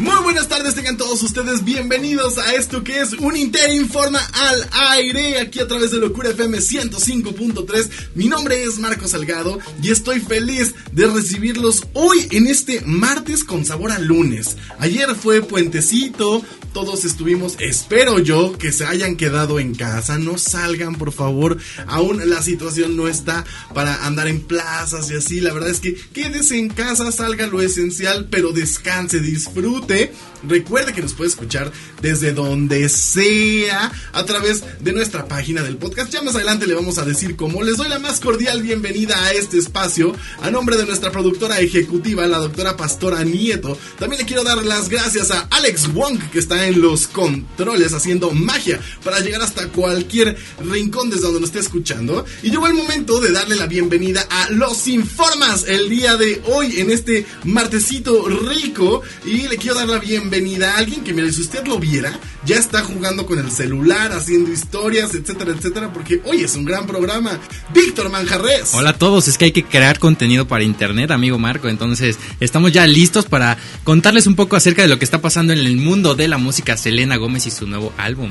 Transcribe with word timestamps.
Muy 0.00 0.16
buenas 0.22 0.48
tardes, 0.48 0.74
tengan 0.74 0.96
todos 0.96 1.22
ustedes 1.22 1.62
bienvenidos 1.62 2.38
a 2.38 2.54
esto 2.54 2.82
que 2.82 3.00
es 3.00 3.12
un 3.12 3.36
Interinforma 3.36 4.18
al 4.32 4.66
aire, 4.92 5.38
aquí 5.38 5.60
a 5.60 5.68
través 5.68 5.90
de 5.90 5.98
Locura 5.98 6.30
FM 6.30 6.56
105.3. 6.56 7.90
Mi 8.14 8.26
nombre 8.26 8.62
es 8.62 8.78
Marco 8.78 9.06
Salgado 9.06 9.58
y 9.82 9.90
estoy 9.90 10.20
feliz 10.20 10.74
de 10.92 11.06
recibirlos 11.06 11.82
hoy 11.92 12.16
en 12.30 12.46
este 12.46 12.80
martes 12.86 13.44
con 13.44 13.66
sabor 13.66 13.92
a 13.92 13.98
lunes. 13.98 14.56
Ayer 14.78 15.14
fue 15.14 15.42
puentecito, 15.42 16.42
todos 16.72 17.04
estuvimos, 17.04 17.56
espero 17.58 18.20
yo, 18.20 18.56
que 18.56 18.72
se 18.72 18.86
hayan 18.86 19.16
quedado 19.16 19.60
en 19.60 19.74
casa, 19.74 20.16
no 20.16 20.38
salgan 20.38 20.94
por 20.94 21.12
favor, 21.12 21.58
aún 21.86 22.22
la 22.30 22.40
situación 22.40 22.96
no 22.96 23.06
está 23.06 23.44
para 23.74 24.06
andar 24.06 24.28
en 24.28 24.40
plazas 24.40 25.10
y 25.10 25.16
así, 25.16 25.40
la 25.40 25.52
verdad 25.52 25.68
es 25.68 25.80
que 25.80 25.94
quédese 25.94 26.58
en 26.58 26.68
casa, 26.68 27.12
salga 27.12 27.48
lo 27.48 27.60
esencial, 27.60 28.28
pero 28.30 28.52
descanse, 28.52 29.20
disfrute 29.20 29.89
norte 29.90 30.29
Recuerde 30.42 30.92
que 30.92 31.02
nos 31.02 31.12
puede 31.12 31.30
escuchar 31.30 31.70
desde 32.00 32.32
donde 32.32 32.88
sea 32.88 33.92
a 34.12 34.24
través 34.24 34.64
de 34.80 34.92
nuestra 34.92 35.28
página 35.28 35.62
del 35.62 35.76
podcast. 35.76 36.12
Ya 36.12 36.22
más 36.22 36.34
adelante 36.34 36.66
le 36.66 36.74
vamos 36.74 36.98
a 36.98 37.04
decir 37.04 37.36
cómo. 37.36 37.62
Les 37.62 37.76
doy 37.76 37.88
la 37.88 37.98
más 37.98 38.20
cordial 38.20 38.62
bienvenida 38.62 39.22
a 39.22 39.32
este 39.32 39.58
espacio 39.58 40.14
a 40.40 40.50
nombre 40.50 40.76
de 40.76 40.86
nuestra 40.86 41.12
productora 41.12 41.60
ejecutiva, 41.60 42.26
la 42.26 42.38
doctora 42.38 42.76
Pastora 42.76 43.22
Nieto. 43.22 43.76
También 43.98 44.20
le 44.20 44.26
quiero 44.26 44.42
dar 44.42 44.64
las 44.64 44.88
gracias 44.88 45.30
a 45.30 45.40
Alex 45.50 45.92
Wong 45.92 46.18
que 46.32 46.38
está 46.38 46.66
en 46.66 46.80
los 46.80 47.06
controles 47.06 47.92
haciendo 47.92 48.30
magia 48.30 48.80
para 49.04 49.20
llegar 49.20 49.42
hasta 49.42 49.68
cualquier 49.68 50.36
rincón 50.64 51.10
desde 51.10 51.24
donde 51.24 51.40
nos 51.40 51.50
esté 51.50 51.60
escuchando. 51.60 52.24
Y 52.42 52.50
llegó 52.50 52.66
el 52.66 52.74
momento 52.74 53.20
de 53.20 53.30
darle 53.30 53.56
la 53.56 53.66
bienvenida 53.66 54.26
a 54.30 54.50
Los 54.50 54.88
Informas 54.88 55.66
el 55.68 55.90
día 55.90 56.16
de 56.16 56.40
hoy 56.46 56.80
en 56.80 56.90
este 56.90 57.26
martesito 57.44 58.26
rico 58.26 59.02
y 59.26 59.48
le 59.48 59.56
quiero 59.56 59.76
dar 59.76 59.88
la 59.88 59.98
bienvenida 59.98 60.29
a 60.30 60.76
alguien 60.76 61.02
que, 61.02 61.12
mire, 61.12 61.32
si 61.32 61.40
usted 61.40 61.66
lo 61.66 61.78
viera, 61.78 62.16
ya 62.44 62.56
está 62.56 62.82
jugando 62.82 63.26
con 63.26 63.38
el 63.38 63.50
celular, 63.50 64.12
haciendo 64.12 64.52
historias, 64.52 65.12
etcétera, 65.14 65.52
etcétera, 65.52 65.92
porque 65.92 66.20
hoy 66.24 66.42
es 66.42 66.54
un 66.54 66.64
gran 66.64 66.86
programa. 66.86 67.38
Víctor 67.74 68.10
Manjarres. 68.10 68.70
Hola 68.74 68.90
a 68.90 68.98
todos, 68.98 69.26
es 69.26 69.36
que 69.36 69.46
hay 69.46 69.52
que 69.52 69.64
crear 69.64 69.98
contenido 69.98 70.46
para 70.46 70.62
internet, 70.62 71.10
amigo 71.10 71.38
Marco, 71.38 71.68
entonces 71.68 72.16
estamos 72.38 72.70
ya 72.70 72.86
listos 72.86 73.24
para 73.24 73.58
contarles 73.82 74.28
un 74.28 74.36
poco 74.36 74.54
acerca 74.54 74.82
de 74.82 74.88
lo 74.88 74.98
que 74.98 75.04
está 75.04 75.20
pasando 75.20 75.52
en 75.52 75.58
el 75.58 75.76
mundo 75.76 76.14
de 76.14 76.28
la 76.28 76.38
música 76.38 76.76
Selena 76.76 77.16
Gómez 77.16 77.46
y 77.46 77.50
su 77.50 77.66
nuevo 77.66 77.92
álbum. 77.96 78.30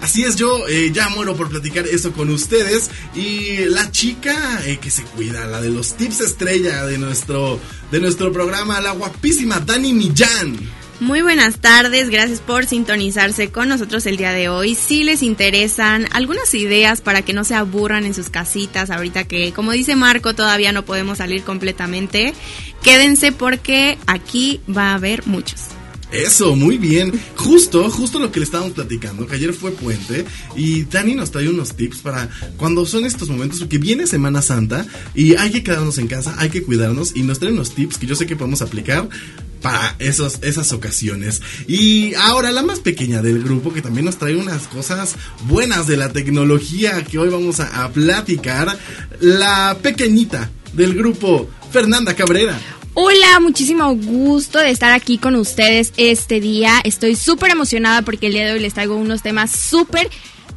Así 0.00 0.24
es, 0.24 0.36
yo 0.36 0.66
eh, 0.66 0.90
ya 0.92 1.10
muero 1.10 1.36
por 1.36 1.50
platicar 1.50 1.86
eso 1.86 2.12
con 2.12 2.30
ustedes. 2.30 2.90
Y 3.14 3.66
la 3.66 3.90
chica 3.90 4.62
eh, 4.64 4.78
que 4.78 4.90
se 4.90 5.02
cuida, 5.02 5.46
la 5.46 5.60
de 5.60 5.68
los 5.68 5.94
tips 5.94 6.20
estrella 6.20 6.86
de 6.86 6.96
nuestro, 6.96 7.60
de 7.92 8.00
nuestro 8.00 8.32
programa, 8.32 8.80
la 8.80 8.92
guapísima 8.92 9.60
Dani 9.60 9.92
Millán. 9.92 10.58
Muy 11.00 11.22
buenas 11.22 11.60
tardes, 11.60 12.10
gracias 12.10 12.40
por 12.40 12.66
sintonizarse 12.66 13.50
con 13.50 13.70
nosotros 13.70 14.04
el 14.04 14.18
día 14.18 14.32
de 14.32 14.50
hoy. 14.50 14.74
Si 14.74 15.02
les 15.02 15.22
interesan 15.22 16.06
algunas 16.12 16.52
ideas 16.52 17.00
para 17.00 17.22
que 17.22 17.32
no 17.32 17.42
se 17.42 17.54
aburran 17.54 18.04
en 18.04 18.12
sus 18.12 18.28
casitas, 18.28 18.90
ahorita 18.90 19.24
que, 19.24 19.52
como 19.52 19.72
dice 19.72 19.96
Marco, 19.96 20.34
todavía 20.34 20.72
no 20.72 20.84
podemos 20.84 21.16
salir 21.16 21.42
completamente, 21.42 22.34
quédense 22.82 23.32
porque 23.32 23.96
aquí 24.06 24.60
va 24.68 24.90
a 24.90 24.94
haber 24.96 25.26
muchos. 25.26 25.62
Eso, 26.12 26.54
muy 26.54 26.76
bien. 26.76 27.18
Justo, 27.34 27.88
justo 27.88 28.18
lo 28.18 28.30
que 28.30 28.40
le 28.40 28.44
estábamos 28.44 28.72
platicando, 28.72 29.26
que 29.26 29.36
ayer 29.36 29.54
fue 29.54 29.70
puente 29.70 30.26
y 30.54 30.84
Dani 30.84 31.14
nos 31.14 31.30
trae 31.30 31.48
unos 31.48 31.76
tips 31.76 32.00
para 32.00 32.28
cuando 32.58 32.84
son 32.84 33.06
estos 33.06 33.30
momentos, 33.30 33.60
porque 33.60 33.78
viene 33.78 34.06
Semana 34.06 34.42
Santa 34.42 34.84
y 35.14 35.34
hay 35.36 35.50
que 35.50 35.62
quedarnos 35.62 35.96
en 35.96 36.08
casa, 36.08 36.34
hay 36.36 36.50
que 36.50 36.62
cuidarnos 36.62 37.16
y 37.16 37.22
nos 37.22 37.38
trae 37.38 37.52
unos 37.52 37.74
tips 37.74 37.96
que 37.96 38.06
yo 38.06 38.16
sé 38.16 38.26
que 38.26 38.36
podemos 38.36 38.60
aplicar 38.60 39.08
para 39.60 39.96
esos, 39.98 40.38
esas 40.42 40.72
ocasiones. 40.72 41.42
Y 41.66 42.14
ahora 42.14 42.50
la 42.50 42.62
más 42.62 42.80
pequeña 42.80 43.22
del 43.22 43.42
grupo 43.42 43.72
que 43.72 43.82
también 43.82 44.04
nos 44.04 44.18
trae 44.18 44.36
unas 44.36 44.66
cosas 44.68 45.16
buenas 45.44 45.86
de 45.86 45.96
la 45.96 46.12
tecnología 46.12 47.04
que 47.04 47.18
hoy 47.18 47.28
vamos 47.28 47.60
a, 47.60 47.90
platicar, 47.90 48.78
la 49.20 49.76
pequeñita 49.82 50.50
del 50.72 50.94
grupo, 50.94 51.48
Fernanda 51.70 52.14
Cabrera. 52.14 52.58
Hola, 52.94 53.40
muchísimo 53.40 53.94
gusto 53.94 54.58
de 54.58 54.70
estar 54.70 54.92
aquí 54.92 55.18
con 55.18 55.36
ustedes 55.36 55.92
este 55.96 56.40
día. 56.40 56.80
Estoy 56.84 57.16
súper 57.16 57.50
emocionada 57.50 58.02
porque 58.02 58.26
el 58.26 58.32
día 58.32 58.46
de 58.46 58.52
hoy 58.52 58.60
les 58.60 58.74
traigo 58.74 58.96
unos 58.96 59.22
temas 59.22 59.50
súper 59.50 60.10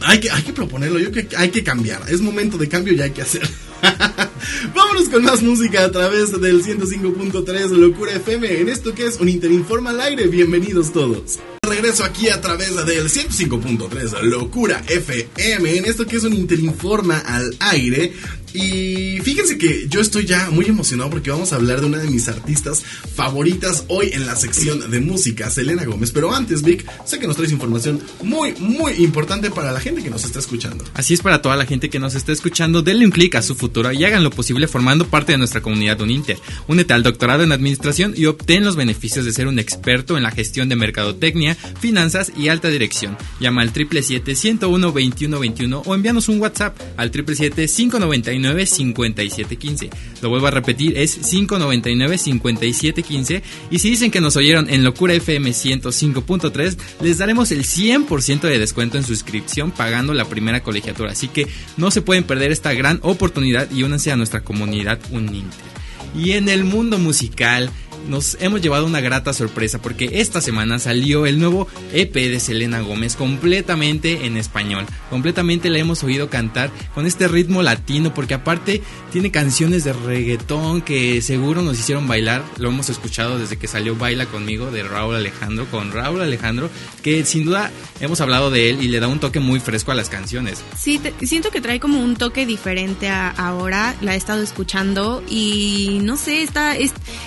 Hay 0.06 0.20
que, 0.20 0.30
hay 0.30 0.44
que 0.44 0.54
proponerlo, 0.54 1.00
yo 1.00 1.12
que 1.12 1.28
hay 1.38 1.50
que 1.50 1.64
cambiar. 1.64 2.02
Es 2.10 2.22
momento 2.22 2.58
de 2.58 2.68
cambio 2.68 2.94
y 2.94 3.02
hay 3.02 3.12
que 3.12 3.22
hacer. 3.22 3.48
Vámonos 4.76 5.10
con 5.10 5.24
más 5.24 5.42
música 5.42 5.84
a 5.86 5.92
través 5.92 6.40
del 6.40 6.64
105.3 6.64 7.70
Locura 7.70 8.14
FM 8.14 8.62
en 8.62 8.70
esto 8.70 8.94
que 8.94 9.06
es 9.06 9.20
un 9.20 9.30
Interinforma 9.30 9.92
al 9.92 10.02
aire. 10.02 10.28
Bienvenidos 10.28 10.92
todos. 10.92 11.40
Regreso 11.68 12.04
aquí 12.04 12.30
a 12.30 12.42
través 12.42 12.76
del 12.86 13.10
105.3 13.10 14.22
Locura 14.22 14.84
FM 14.88 15.78
en 15.78 15.86
esto 15.86 16.06
que 16.06 16.18
es 16.18 16.24
un 16.24 16.34
Interinforma 16.34 17.20
al 17.20 17.56
aire. 17.60 18.14
Y 18.54 19.20
fíjense 19.22 19.58
que 19.58 19.88
yo 19.90 20.00
estoy 20.00 20.26
ya 20.26 20.52
muy 20.52 20.66
emocionado 20.66 21.10
porque 21.10 21.32
vamos 21.32 21.54
a 21.54 21.56
hablar 21.56 21.82
de 21.82 21.88
una 21.88 21.98
de 21.98 22.08
mis 22.08 22.28
artistas 22.28 22.84
favoritas 23.16 23.86
hoy 23.88 24.12
en 24.14 24.28
la 24.28 24.36
sección 24.36 24.92
de 24.92 25.00
música, 25.00 25.50
Selena 25.50 25.86
Gómez. 25.86 26.12
Pero 26.12 26.32
antes, 26.34 26.62
Vic, 26.62 26.86
sé 27.04 27.18
que 27.18 27.26
nos 27.26 27.36
traes 27.36 27.52
información 27.52 28.00
muy, 28.22 28.54
muy 28.60 28.92
importante 29.04 29.50
para 29.50 29.72
la 29.72 29.80
gente 29.80 30.04
que 30.04 30.12
nos 30.12 30.24
está 30.24 30.38
escuchando. 30.38 30.86
Así 30.94 31.16
es 31.16 31.22
para 31.22 31.42
toda 31.42 31.56
la 31.56 31.66
gente 31.66 31.90
que 31.90 31.98
nos 31.98 32.14
está 32.14 32.32
escuchando. 32.32 32.84
Denle 32.84 33.06
un 33.06 33.12
clic 33.12 33.34
a 33.36 33.42
su 33.42 33.56
futuro 33.56 33.92
y 33.92 34.06
hagan 34.06 34.24
lo 34.24 34.30
posible 34.30 34.68
formando 34.68 35.08
parte 35.08 35.32
de 35.32 35.40
nuestra 35.40 35.62
comunidad 35.62 36.00
Uninter. 36.02 36.38
Únete 36.68 36.94
al 36.94 37.02
doctorado 37.02 37.44
en 37.44 37.52
administración 37.52 38.14
y 38.16 38.28
obtén 38.28 38.64
los 38.64 38.76
beneficios 38.76 39.26
de 39.26 39.34
ser 39.34 39.48
un 39.48 39.58
experto 39.58 40.16
en 40.16 40.24
la 40.24 40.32
gestión 40.32 40.70
de 40.70 40.76
mercadotecnia, 40.76 41.58
finanzas 41.80 42.32
y 42.38 42.50
alta 42.50 42.68
dirección. 42.68 43.18
Llama 43.40 43.64
al 43.64 43.74
777-101-2121 43.74 45.82
o 45.86 45.96
envíanos 45.96 46.30
un 46.30 46.40
WhatsApp 46.40 46.78
al 46.98 47.12
777 47.12 47.74
599 47.74 48.43
599-5715. 48.44 49.90
Lo 50.22 50.30
vuelvo 50.30 50.48
a 50.48 50.52
repetir, 50.52 50.98
es 50.98 51.22
599-5715. 51.22 53.42
Y 53.72 53.80
si 53.80 53.90
dicen 53.90 54.12
que 54.12 54.22
nos 54.22 54.36
oyeron 54.36 54.70
en 54.70 54.84
Locura 54.84 55.14
FM 55.14 55.52
105.3, 55.52 56.78
les 57.02 57.18
daremos 57.18 57.52
el 57.52 57.64
100% 57.64 58.42
de 58.42 58.60
descuento 58.60 58.98
en 58.98 59.04
suscripción 59.04 59.72
pagando 59.72 60.14
la 60.14 60.26
primera 60.26 60.62
colegiatura. 60.62 61.12
Así 61.12 61.28
que 61.28 61.48
no 61.78 61.92
se 61.92 62.02
pueden 62.02 62.24
perder 62.24 62.52
esta 62.52 62.74
gran 62.74 63.00
oportunidad 63.02 63.70
y 63.72 63.84
únanse 63.84 64.12
a 64.12 64.18
nuestra 64.18 64.44
comunidad 64.44 65.00
Uninter. 65.12 65.74
Y 66.16 66.34
en 66.34 66.48
el 66.48 66.64
mundo 66.64 67.00
musical, 67.00 67.72
nos 68.08 68.38
hemos 68.40 68.62
llevado 68.62 68.86
una 68.86 69.02
grata 69.02 69.34
sorpresa 69.34 69.82
porque 69.82 70.10
esta 70.14 70.42
semana 70.42 70.80
salió 70.80 71.26
el 71.26 71.40
nuevo 71.40 71.68
EP 71.94 72.14
de 72.14 72.40
Selena 72.40 72.82
Gómez 72.82 73.16
completamente 73.16 74.26
en 74.26 74.38
español. 74.38 74.86
Completamente 75.10 75.70
la 75.70 75.80
hemos 75.80 76.04
oído 76.04 76.30
cantar 76.30 76.72
con 76.94 77.06
este 77.06 77.28
ritmo 77.28 77.62
latino 77.62 78.14
porque 78.14 78.34
aparte 78.34 78.82
tiene 79.12 79.32
canciones 79.32 79.84
de 79.84 79.94
reggaetón 79.94 80.82
que 80.82 81.22
seguro 81.22 81.62
nos 81.62 81.80
hicieron 81.80 82.08
bailar. 82.08 82.44
Lo 82.58 82.70
hemos 82.70 82.90
escuchado 82.90 83.38
desde 83.38 83.58
que 83.58 83.68
salió 83.68 83.96
Baila 83.96 84.26
conmigo 84.26 84.72
de 84.72 84.84
Raúl 84.84 85.16
Alejandro 85.16 85.66
con 85.70 85.92
Raúl 85.92 86.22
Alejandro 86.22 86.70
que 87.02 87.26
sin 87.26 87.46
duda 87.46 87.72
hemos 88.00 88.22
hablado 88.22 88.52
de 88.52 88.70
él 88.70 88.82
y 88.82 88.88
le 88.88 89.00
da 89.00 89.08
un 89.08 89.20
toque 89.20 89.40
muy 89.40 89.60
fresco 89.60 89.92
a 89.92 89.96
las 89.96 90.10
canciones. 90.10 90.64
Sí, 90.78 91.00
siento 91.22 91.52
que 91.52 91.62
trae 91.62 91.80
como 91.80 92.00
un 92.00 92.16
toque 92.16 92.46
diferente 92.46 93.10
a 93.10 93.30
ahora. 93.30 93.96
La 94.02 94.16
he 94.16 94.18
estado 94.18 94.42
escuchando 94.42 95.24
y 95.30 96.00
no 96.02 96.18
sé, 96.18 96.42
está, 96.42 96.76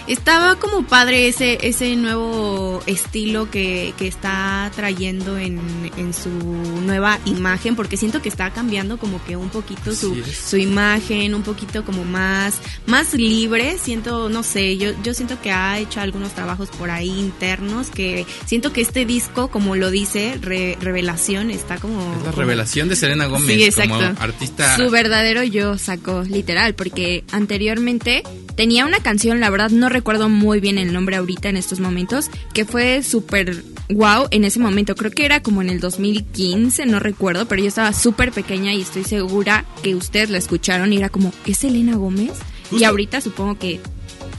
estaba 0.06 0.56
como 0.56 0.65
padre 0.88 1.28
ese, 1.28 1.58
ese 1.62 1.96
nuevo 1.96 2.82
estilo 2.86 3.50
que, 3.50 3.94
que 3.98 4.06
está 4.06 4.70
trayendo 4.74 5.38
en, 5.38 5.60
en, 5.96 6.12
su 6.12 6.30
nueva 6.30 7.18
imagen, 7.24 7.76
porque 7.76 7.96
siento 7.96 8.22
que 8.22 8.28
está 8.28 8.50
cambiando 8.50 8.98
como 8.98 9.22
que 9.24 9.36
un 9.36 9.48
poquito 9.48 9.94
su, 9.94 10.22
su, 10.24 10.56
imagen, 10.56 11.34
un 11.34 11.42
poquito 11.42 11.84
como 11.84 12.04
más, 12.04 12.58
más 12.86 13.14
libre. 13.14 13.78
Siento, 13.78 14.28
no 14.28 14.42
sé, 14.42 14.76
yo, 14.76 14.90
yo 15.02 15.14
siento 15.14 15.40
que 15.40 15.50
ha 15.50 15.78
hecho 15.78 16.00
algunos 16.00 16.32
trabajos 16.32 16.68
por 16.70 16.90
ahí 16.90 17.08
internos 17.08 17.88
que 17.88 18.26
siento 18.46 18.72
que 18.72 18.80
este 18.80 19.04
disco, 19.04 19.48
como 19.48 19.76
lo 19.76 19.90
dice, 19.90 20.38
Revelación, 20.40 21.50
está 21.50 21.78
como... 21.78 22.14
Es 22.18 22.24
la 22.24 22.32
revelación 22.32 22.88
de 22.88 22.96
Selena 22.96 23.26
Gómez 23.26 23.74
como 23.74 23.94
artista. 24.18 24.76
Su 24.76 24.90
verdadero 24.90 25.42
yo 25.42 25.78
sacó, 25.78 26.22
literal, 26.22 26.74
porque 26.74 27.24
anteriormente 27.32 28.22
tenía 28.56 28.86
una 28.86 29.00
canción, 29.00 29.38
la 29.38 29.50
verdad 29.50 29.70
no 29.70 29.88
recuerdo 29.88 30.28
muy 30.28 30.60
bien 30.60 30.78
el 30.78 30.92
nombre 30.92 31.16
ahorita 31.16 31.48
en 31.48 31.56
estos 31.56 31.78
momentos, 31.78 32.30
que 32.52 32.64
fue 32.64 33.02
súper 33.02 33.62
wow 33.90 34.26
en 34.30 34.44
ese 34.44 34.58
momento. 34.58 34.94
Creo 34.96 35.10
que 35.10 35.24
era 35.24 35.42
como 35.42 35.62
en 35.62 35.70
el 35.70 35.78
2015, 35.78 36.86
no 36.86 36.98
recuerdo, 36.98 37.46
pero 37.46 37.62
yo 37.62 37.68
estaba 37.68 37.92
súper 37.92 38.32
pequeña 38.32 38.74
y 38.74 38.82
estoy 38.82 39.04
segura 39.04 39.64
que 39.82 39.94
ustedes 39.94 40.30
la 40.30 40.38
escucharon 40.38 40.92
y 40.92 40.96
era 40.96 41.08
como, 41.08 41.32
¿es 41.46 41.62
Elena 41.62 41.96
Gómez? 41.96 42.32
y 42.72 42.82
ahorita 42.84 43.20
supongo 43.20 43.58
que... 43.58 43.80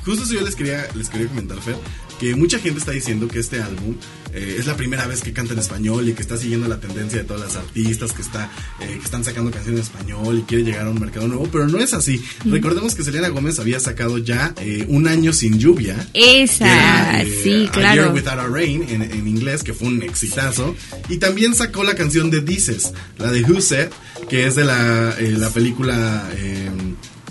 Justo 0.04 0.24
eso 0.24 0.34
yo 0.34 0.42
les 0.42 0.56
quería, 0.56 0.86
les 0.96 1.10
quería 1.10 1.28
comentar, 1.28 1.60
Fer, 1.62 1.76
que 2.20 2.36
mucha 2.36 2.60
gente 2.60 2.80
está 2.80 2.92
diciendo 2.92 3.28
que 3.28 3.40
este 3.40 3.62
álbum 3.62 3.96
eh, 4.38 4.58
es 4.60 4.68
la 4.68 4.78
primera 4.78 5.08
vez 5.08 5.22
que 5.22 5.34
canta 5.34 5.54
en 5.54 5.60
español 5.60 6.08
y 6.08 6.14
que 6.14 6.22
está 6.22 6.38
siguiendo 6.38 6.68
la 6.68 6.80
tendencia 6.80 7.20
de 7.20 7.26
todas 7.26 7.42
las 7.42 7.56
artistas 7.56 8.14
que, 8.14 8.22
está, 8.22 8.52
eh, 8.80 8.98
que 9.00 9.04
están 9.04 9.24
sacando 9.24 9.50
canciones 9.50 9.80
en 9.80 9.84
español 9.84 10.40
y 10.40 10.42
quiere 10.44 10.64
llegar 10.64 10.86
a 10.86 10.92
un 10.92 11.00
mercado 11.00 11.28
nuevo, 11.28 11.50
pero 11.52 11.68
no 11.68 11.80
es 11.80 11.94
así. 11.94 12.24
Recordemos 12.46 12.94
que 12.94 13.04
Selena 13.04 13.30
Gómez 13.30 13.58
había 13.60 13.80
sacado 13.80 14.20
ya 14.20 14.54
eh, 14.62 14.86
Un 14.90 15.08
año 15.08 15.34
sin 15.34 15.58
lluvia. 15.58 16.08
Esa, 16.14 17.24
sí, 17.44 17.68
claro. 17.72 18.04
A 18.04 18.06
Year 18.06 18.14
Without 18.14 18.40
a 18.40 18.48
Rain 18.48 18.84
en, 18.88 19.02
en, 19.02 19.28
inglés, 19.28 19.64
que 19.64 19.74
fue 19.74 19.88
un 19.88 20.04
exitazo. 20.04 20.76
Y 21.10 21.18
también 21.18 21.56
sacó 21.56 21.84
la 21.84 21.96
canción 21.96 22.30
de 22.30 22.42
Dices, 22.42 22.94
la 23.18 23.32
de 23.32 23.42
Who 23.44 23.60
Said, 23.62 23.90
que 24.30 24.46
es 24.46 24.56
de 24.56 24.66
la, 24.66 25.16
la 25.20 25.50
película... 25.50 26.30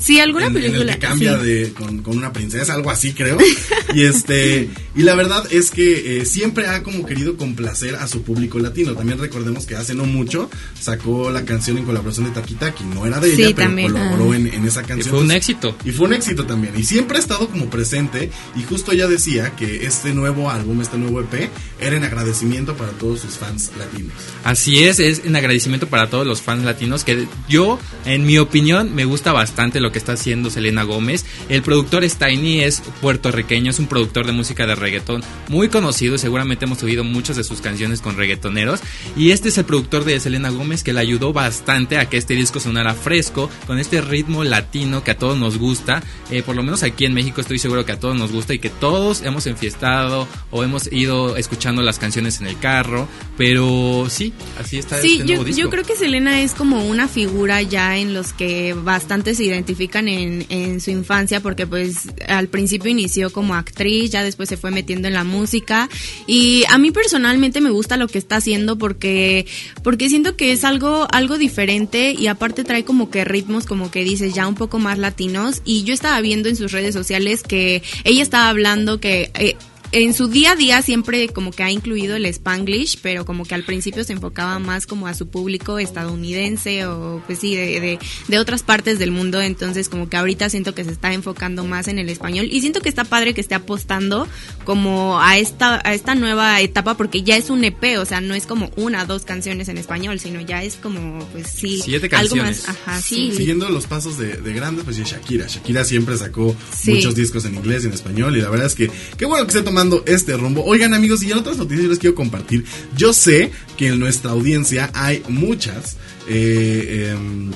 Sí, 0.01 0.21
alguna 0.21 0.51
película. 0.51 0.95
que 0.95 0.99
cambia 0.99 1.37
de 1.37 1.73
con, 1.73 2.03
una 2.07 2.33
princesa, 2.33 2.75
algo 2.75 2.91
así 2.91 3.13
creo. 3.13 3.39
y 3.95 4.03
este 4.03 4.69
y 4.95 5.03
la 5.03 5.15
verdad 5.15 5.45
es 5.51 5.71
que 5.71 6.19
eh, 6.19 6.25
siempre 6.25 6.67
ha 6.67 6.83
como 6.83 7.05
querido 7.05 7.37
complacer 7.37 7.97
a 7.97 8.07
su 8.09 8.23
público 8.23 8.59
latino. 8.59 8.95
También 8.95 9.19
recordemos 9.19 9.67
que 9.67 9.77
hace 9.77 9.95
no 9.95 10.05
mucho 10.05 10.51
sacó 10.79 11.31
la 11.31 11.45
canción 11.45 11.79
en 11.79 11.85
colaboración 11.85 12.27
de 12.27 12.33
Taki 12.33 12.55
Taki. 12.55 12.85
No 12.85 13.07
era 13.07 13.21
de 13.21 13.35
ella, 13.35 13.55
pero 13.55 13.93
colaboró 13.93 14.35
en, 14.35 14.47
esa 14.67 14.83
canción. 14.83 15.01
Y 15.01 15.11
fue 15.11 15.21
un 15.21 15.33
éxito. 15.33 15.77
Y 15.85 15.91
fue 15.93 16.07
un 16.07 16.15
éxito 16.15 16.47
también. 16.47 16.75
Y 16.77 16.85
siempre 16.85 17.17
ha 17.17 17.21
estado 17.21 17.49
como 17.49 17.69
presente. 17.71 18.31
Y 18.55 18.63
justo 18.63 18.93
ella 18.93 19.07
decía 19.07 19.55
que 19.57 19.87
este 19.87 20.15
nuevo 20.15 20.51
álbum, 20.51 20.81
este 20.81 20.99
nuevo 20.99 21.21
EP, 21.21 21.51
era 21.81 21.97
en 21.97 22.05
agradecimiento 22.05 22.77
para 22.77 22.93
todos 22.93 23.21
sus 23.21 23.37
fans 23.37 23.73
latinos. 23.79 24.13
Así 24.45 24.85
es, 24.85 24.99
es 24.99 25.23
en 25.25 25.37
agradecimiento 25.37 25.89
para 25.89 26.09
todos 26.09 26.27
los 26.27 26.43
fans 26.43 26.65
latinos. 26.65 27.05
Que 27.05 27.27
yo, 27.49 27.79
en 28.05 28.25
mi 28.25 28.39
opinión, 28.39 28.95
me 28.95 29.05
gusta 29.05 29.33
bastante 29.33 29.81
lo 29.81 29.86
que 29.93 29.99
está 29.99 30.13
haciendo 30.13 30.51
Selena 30.51 30.83
Gómez. 30.83 31.25
El 31.49 31.63
productor 31.63 32.05
es 32.05 32.17
Tiny, 32.17 32.61
es 32.61 32.83
puertorriqueño, 33.01 33.71
es 33.71 33.79
un 33.79 33.87
productor 33.87 34.27
de 34.27 34.33
música 34.33 34.67
de 34.67 34.75
reggaetón 34.75 35.23
muy 35.49 35.69
conocido. 35.69 36.19
Seguramente 36.19 36.65
hemos 36.65 36.83
oído 36.83 37.05
muchas 37.05 37.37
de 37.37 37.45
sus 37.45 37.61
canciones 37.61 38.01
con 38.01 38.17
reggaetoneros. 38.17 38.81
Y 39.17 39.31
este 39.31 39.49
es 39.49 39.59
el 39.59 39.65
productor 39.65 40.05
de 40.05 40.19
Selena 40.21 40.51
Gómez 40.51 40.83
que 40.83 40.93
le 40.93 41.01
ayudó 41.01 41.33
bastante 41.33 41.99
a 41.99 42.09
que 42.09 42.17
este 42.17 42.35
disco 42.35 42.61
sonara 42.61 42.95
fresco, 42.95 43.51
con 43.67 43.79
este 43.79 44.01
ritmo 44.01 44.45
latino 44.45 45.05
que 45.05 45.13
a 45.13 45.19
todos 45.19 45.39
nos 45.39 45.59
gusta. 45.59 46.03
Eh, 46.31 46.43
por 46.43 46.57
lo 46.57 46.63
menos 46.63 46.83
aquí 46.83 47.05
en 47.05 47.15
México 47.15 47.41
estoy 47.41 47.59
seguro 47.59 47.85
que 47.85 47.93
a 47.93 48.01
todos 48.01 48.17
nos 48.17 48.33
gusta 48.33 48.55
y 48.55 48.59
que 48.59 48.71
todos 48.71 49.23
hemos 49.23 49.47
enfiestado 49.47 50.27
o 50.51 50.65
hemos 50.65 50.93
ido 50.93 51.37
escuchando 51.37 51.83
las 51.83 51.99
canciones 51.99 52.41
en 52.41 52.47
el 52.47 52.59
carro. 52.59 53.09
Pero 53.37 54.07
sí, 54.09 54.33
así 54.61 54.79
está. 54.79 55.01
Sí, 55.01 55.21
este 55.21 55.27
yo, 55.27 55.47
yo 55.47 55.71
creo 55.71 55.85
que 55.85 55.97
Selena 55.97 56.41
es 56.41 56.55
como 56.55 56.85
una 56.85 57.09
figura 57.09 57.63
ya 57.63 57.97
en 57.99 58.15
los 58.15 58.33
que 58.33 58.75
bastante 58.75 59.35
se 59.35 59.45
identifica 59.45 59.76
en, 60.09 60.47
en 60.49 60.81
su 60.81 60.91
infancia 60.91 61.41
porque 61.41 61.67
pues 61.67 62.09
al 62.29 62.49
principio 62.49 62.91
inició 62.91 63.31
como 63.31 63.55
actriz, 63.55 64.11
ya 64.11 64.23
después 64.23 64.49
se 64.49 64.57
fue 64.57 64.71
metiendo 64.71 65.09
en 65.09 65.15
la 65.15 65.25
música. 65.25 65.89
Y 66.27 66.65
a 66.69 66.79
mí 66.79 66.91
personalmente 66.91 67.61
me 67.61 67.71
gusta 67.71 67.97
lo 67.97 68.09
que 68.09 68.19
está 68.19 68.37
haciendo 68.37 68.77
porque 68.77 69.47
porque 69.83 70.09
siento 70.09 70.37
que 70.37 70.53
es 70.53 70.65
algo 70.65 71.07
algo 71.13 71.39
diferente 71.39 72.13
y 72.13 72.27
aparte 72.27 72.65
trae 72.65 72.85
como 72.85 73.11
que 73.11 73.25
ritmos 73.25 73.67
como 73.67 73.91
que 73.91 74.05
dices 74.05 74.35
ya 74.35 74.47
un 74.47 74.55
poco 74.55 74.79
más 74.79 74.99
latinos. 74.99 75.63
Y 75.65 75.85
yo 75.85 75.95
estaba 75.95 76.21
viendo 76.21 76.49
en 76.49 76.57
sus 76.57 76.73
redes 76.73 76.95
sociales 76.95 77.43
que 77.43 77.83
ella 78.05 78.23
estaba 78.23 78.49
hablando 78.49 79.01
que 79.01 79.31
eh, 79.35 79.57
en 79.93 80.15
su 80.15 80.29
día 80.29 80.53
a 80.53 80.57
día 80.57 80.83
siempre 80.83 81.29
como 81.29 81.51
que 81.51 81.63
ha 81.63 81.71
incluido 81.71 82.17
el 82.17 82.27
spanglish, 82.27 82.99
pero 83.03 83.25
como 83.25 83.45
que 83.45 83.55
al 83.55 83.65
principio 83.65 84.05
se 84.05 84.13
enfocaba 84.13 84.59
más 84.59 84.87
como 84.87 85.07
a 85.07 85.15
su 85.15 85.29
público 85.29 85.79
estadounidense 85.79 86.87
o 86.87 87.23
pues 87.27 87.39
sí, 87.39 87.55
de, 87.55 87.99
de, 88.29 88.39
otras 88.39 88.63
partes 88.63 88.99
del 88.99 89.11
mundo, 89.11 89.41
entonces 89.41 89.89
como 89.89 90.09
que 90.09 90.17
ahorita 90.17 90.51
siento 90.51 90.75
que 90.75 90.85
se 90.85 90.91
está 90.91 91.13
enfocando 91.13 91.65
más 91.65 91.89
en 91.89 91.99
el 91.99 92.09
español. 92.09 92.49
Y 92.51 92.61
siento 92.61 92.81
que 92.81 92.89
está 92.89 93.05
padre 93.05 93.35
que 93.35 93.41
esté 93.41 93.55
apostando 93.55 94.29
como 94.65 95.21
a 95.21 95.39
esta, 95.39 95.81
a 95.85 95.95
esta 95.95 96.15
nueva 96.15 96.61
etapa 96.61 96.97
porque 96.97 97.23
ya 97.23 97.37
es 97.37 97.51
un 97.51 97.65
EP, 97.65 97.99
o 97.99 98.05
sea, 98.05 98.21
no 98.21 98.35
es 98.35 98.47
como 98.47 98.71
una 98.77 99.05
o 99.05 99.07
dos 99.07 99.25
canciones 99.25 99.69
en 99.69 99.79
español, 99.79 100.21
sino 100.21 100.41
ya 100.41 100.63
es 100.63 100.77
como 100.77 101.19
pues 101.33 101.49
sí, 101.49 101.81
Siete 101.83 102.15
algo 102.15 102.37
más, 102.37 102.69
ajá, 102.69 103.01
sí. 103.01 103.33
Siguiendo 103.35 103.69
los 103.71 103.87
pasos 103.87 104.19
de, 104.19 104.37
de 104.37 104.53
grandes, 104.53 104.85
pues 104.85 104.97
ya 104.97 105.05
Shakira, 105.05 105.47
Shakira 105.47 105.85
siempre 105.85 106.17
sacó 106.17 106.55
muchos 106.87 107.15
discos 107.15 107.45
en 107.45 107.55
inglés 107.55 107.85
y 107.85 107.87
en 107.87 107.93
español 107.93 108.37
y 108.37 108.41
la 108.41 108.51
verdad 108.51 108.67
es 108.67 108.75
que 108.75 108.91
qué 109.17 109.27
bueno 109.27 109.47
que 109.47 109.53
se 109.53 109.63
toma 109.77 110.03
este 110.07 110.37
rumbo. 110.37 110.65
Oigan 110.65 110.95
amigos, 110.95 111.23
y 111.23 111.31
en 111.31 111.39
otras 111.39 111.59
noticias 111.59 111.87
les 111.87 111.99
quiero 111.99 112.15
compartir. 112.15 112.65
Yo 112.97 113.13
sé 113.13 113.51
que 113.77 113.89
en 113.89 113.99
nuestra 113.99 114.31
audiencia 114.31 114.91
hay 114.95 115.23
muchas... 115.29 115.97
Eh, 116.29 117.13
em, 117.13 117.53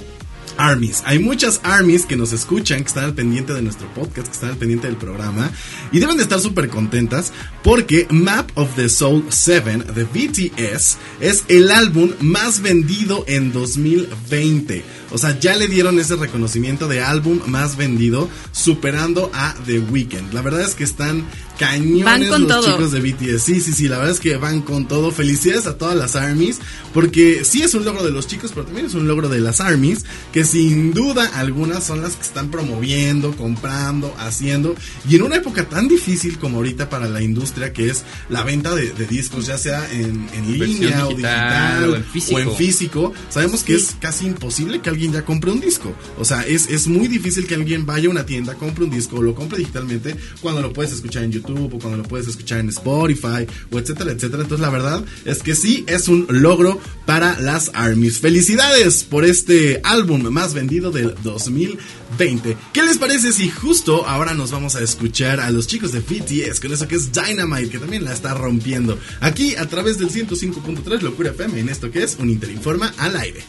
armies. 0.61 1.03
Hay 1.07 1.19
muchas 1.19 1.61
armies 1.65 2.05
que 2.05 2.17
nos 2.17 2.33
escuchan, 2.33 2.83
que 2.83 2.89
están 2.89 3.05
al 3.05 3.15
pendiente 3.15 3.55
de 3.55 3.63
nuestro 3.63 3.89
podcast, 3.95 4.27
que 4.27 4.33
están 4.33 4.51
al 4.51 4.57
pendiente 4.57 4.89
del 4.89 4.97
programa 4.97 5.51
y 5.91 5.99
deben 6.01 6.19
de 6.19 6.23
estar 6.23 6.39
súper 6.39 6.69
contentas 6.69 7.33
porque 7.63 8.07
Map 8.11 8.51
of 8.57 8.75
the 8.77 8.91
Soul 8.91 9.25
7 9.31 9.79
de 9.95 10.05
BTS 10.05 10.99
es 11.21 11.45
el 11.49 11.71
álbum 11.71 12.11
más 12.21 12.61
vendido 12.61 13.25
en 13.27 13.53
2020. 13.53 14.85
O 15.13 15.19
sea, 15.19 15.39
ya 15.39 15.57
le 15.57 15.67
dieron 15.67 15.99
ese 15.99 16.17
reconocimiento 16.17 16.87
de 16.89 17.01
álbum 17.01 17.41
más 17.47 17.77
vendido, 17.77 18.29
superando 18.53 19.31
a 19.35 19.55
The 19.67 19.81
Weeknd. 19.81 20.33
La 20.33 20.43
verdad 20.43 20.61
es 20.61 20.75
que 20.75 20.85
están 20.85 21.25
cañones 21.61 22.31
los 22.31 22.65
chicos 22.65 22.91
de 22.91 23.01
BTS. 23.01 23.43
Sí, 23.43 23.61
sí, 23.61 23.75
sí, 23.75 23.87
la 23.87 23.99
verdad 23.99 24.15
es 24.15 24.21
que 24.21 24.37
van 24.39 24.63
con 24.63 24.89
todo. 24.89 25.11
Felicidades 25.11 25.67
a 25.67 25.77
todas 25.77 25.95
las 25.95 26.17
armies, 26.17 26.59
porque 26.95 27.45
sí 27.45 27.63
es 27.63 27.75
un 27.75 27.85
logro 27.85 28.03
de 28.03 28.11
los 28.11 28.27
chicos, 28.27 28.53
pero 28.55 28.65
también 28.65 28.87
es 28.87 28.95
un 28.95 29.07
logro 29.07 29.29
de 29.29 29.41
las 29.41 29.61
armies, 29.61 30.07
que 30.33 30.47
sin 30.47 30.95
duda 30.95 31.31
algunas 31.35 31.85
son 31.85 32.01
las 32.01 32.17
que 32.17 32.23
están 32.23 32.51
promoviendo, 32.51 33.37
comprando, 33.37 34.15
haciendo. 34.19 34.75
Y 35.07 35.17
en 35.17 35.23
una 35.23 35.37
época 35.37 35.69
tan 35.69 35.87
difícil 35.87 36.39
como 36.39 36.57
ahorita 36.57 36.89
para 36.89 37.09
la 37.09 37.21
industria, 37.21 37.75
que 37.75 37.91
es 37.91 38.05
la 38.31 38.43
venta 38.43 38.75
de, 38.75 38.91
discos, 39.11 39.47
ya 39.47 39.59
sea 39.59 39.87
en, 39.93 40.29
línea 40.59 41.07
o 41.07 41.11
digital 41.11 41.91
o 41.91 42.39
en 42.39 42.55
físico, 42.55 43.13
sabemos 43.29 43.65
que 43.65 43.75
es 43.75 43.97
casi 44.01 44.27
imposible 44.27 44.81
que 44.81 44.89
alguien 44.89 45.13
ya 45.13 45.27
compre 45.27 45.51
un 45.51 45.61
disco. 45.61 45.93
O 46.19 46.25
sea, 46.25 46.41
es, 46.47 46.71
es 46.71 46.87
muy 46.87 47.07
difícil 47.07 47.47
que 47.47 47.55
alguien 47.55 47.85
vaya 47.85 48.09
a 48.09 48.11
una 48.11 48.25
tienda, 48.25 48.55
compre 48.55 48.85
un 48.85 48.91
disco 48.91 49.17
o 49.17 49.23
lo 49.23 49.35
compre 49.35 49.59
digitalmente 49.59 50.17
cuando 50.41 50.63
lo 50.63 50.73
puedes 50.73 50.93
escuchar 50.93 51.25
en 51.25 51.33
YouTube 51.33 51.50
O 51.51 51.79
cuando 51.79 51.99
lo 51.99 52.03
puedes 52.05 52.29
escuchar 52.29 52.61
en 52.61 52.69
Spotify 52.69 53.47
o 53.71 53.79
etcétera, 53.79 54.13
etcétera. 54.13 54.43
Entonces 54.43 54.61
la 54.61 54.71
verdad 54.71 55.05
es 55.25 55.43
que 55.43 55.55
sí 55.55 55.85
es 55.87 56.09
un 56.09 56.27
logro 56.29 56.81
para 57.07 57.39
las 57.41 57.71
ARMYs. 57.75 58.19
Felicidades 58.19 59.05
por 59.05 59.25
este 59.25 59.81
álbum 59.85 60.23
más 60.31 60.55
vendido 60.55 60.91
del 60.91 61.15
2020. 61.23 62.57
¿Qué 62.73 62.83
les 62.83 62.99
parece 62.99 63.33
si 63.33 63.51
justo 63.51 64.07
ahora 64.07 64.35
nos 64.35 64.51
vamos 64.51 64.77
a 64.77 64.83
escuchar 64.83 65.41
a 65.41 65.51
los 65.51 65.67
chicos 65.67 65.93
de 65.93 66.01
BTS 66.01 66.61
con 66.61 66.73
eso 66.73 66.87
que 66.87 66.97
es 66.97 67.11
Dynamite, 67.13 67.71
que 67.71 67.79
también 67.79 68.05
la 68.05 68.13
está 68.13 68.35
rompiendo? 68.35 68.99
Aquí 69.21 69.57
a 69.57 69.67
través 69.67 69.99
del 69.99 70.11
105.3 70.11 71.01
Locura 71.01 71.31
FM 71.31 71.61
en 71.61 71.69
esto 71.69 71.91
que 71.91 72.03
es 72.03 72.17
un 72.19 72.31
Interinforma 72.31 72.95
al 72.99 73.17
aire. 73.17 73.45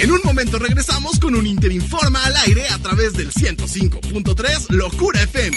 En 0.00 0.12
un 0.12 0.20
momento 0.22 0.58
regresamos 0.58 1.18
con 1.18 1.34
un 1.34 1.46
Interinforma 1.46 2.24
al 2.24 2.36
aire 2.46 2.68
a 2.68 2.78
través 2.78 3.14
del 3.14 3.32
105.3 3.32 4.70
Locura 4.70 5.22
FM. 5.22 5.56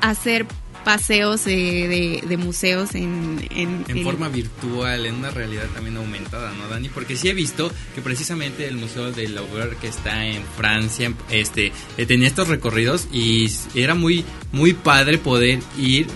hacer 0.02 0.46
paseos 0.84 1.46
de, 1.46 2.24
de, 2.28 2.38
museos 2.38 2.96
en, 2.96 3.46
en, 3.52 3.86
en, 3.88 4.04
forma 4.04 4.30
virtual, 4.30 5.06
en 5.06 5.16
una 5.16 5.32
realidad 5.32 5.66
también 5.74 5.98
aumentada, 5.98 6.52
¿no, 6.54 6.68
Dani? 6.68 6.90
Porque 6.90 7.16
sí 7.16 7.30
he 7.30 7.34
visto 7.34 7.72
que 7.96 8.02
precisamente 8.02 8.68
el 8.68 8.76
Museo 8.76 9.12
del 9.12 9.36
Louvre 9.36 9.78
que 9.80 9.88
está 9.88 10.26
en 10.26 10.44
Francia, 10.58 11.14
este, 11.30 11.72
eh, 11.98 12.06
tenía 12.06 12.28
estos 12.28 12.48
recorridos 12.48 13.08
y 13.12 13.50
era 13.76 13.96
muy, 13.96 14.26
muy 14.52 14.74
padre 14.74 15.18
poder 15.18 15.60
ir, 15.78 16.08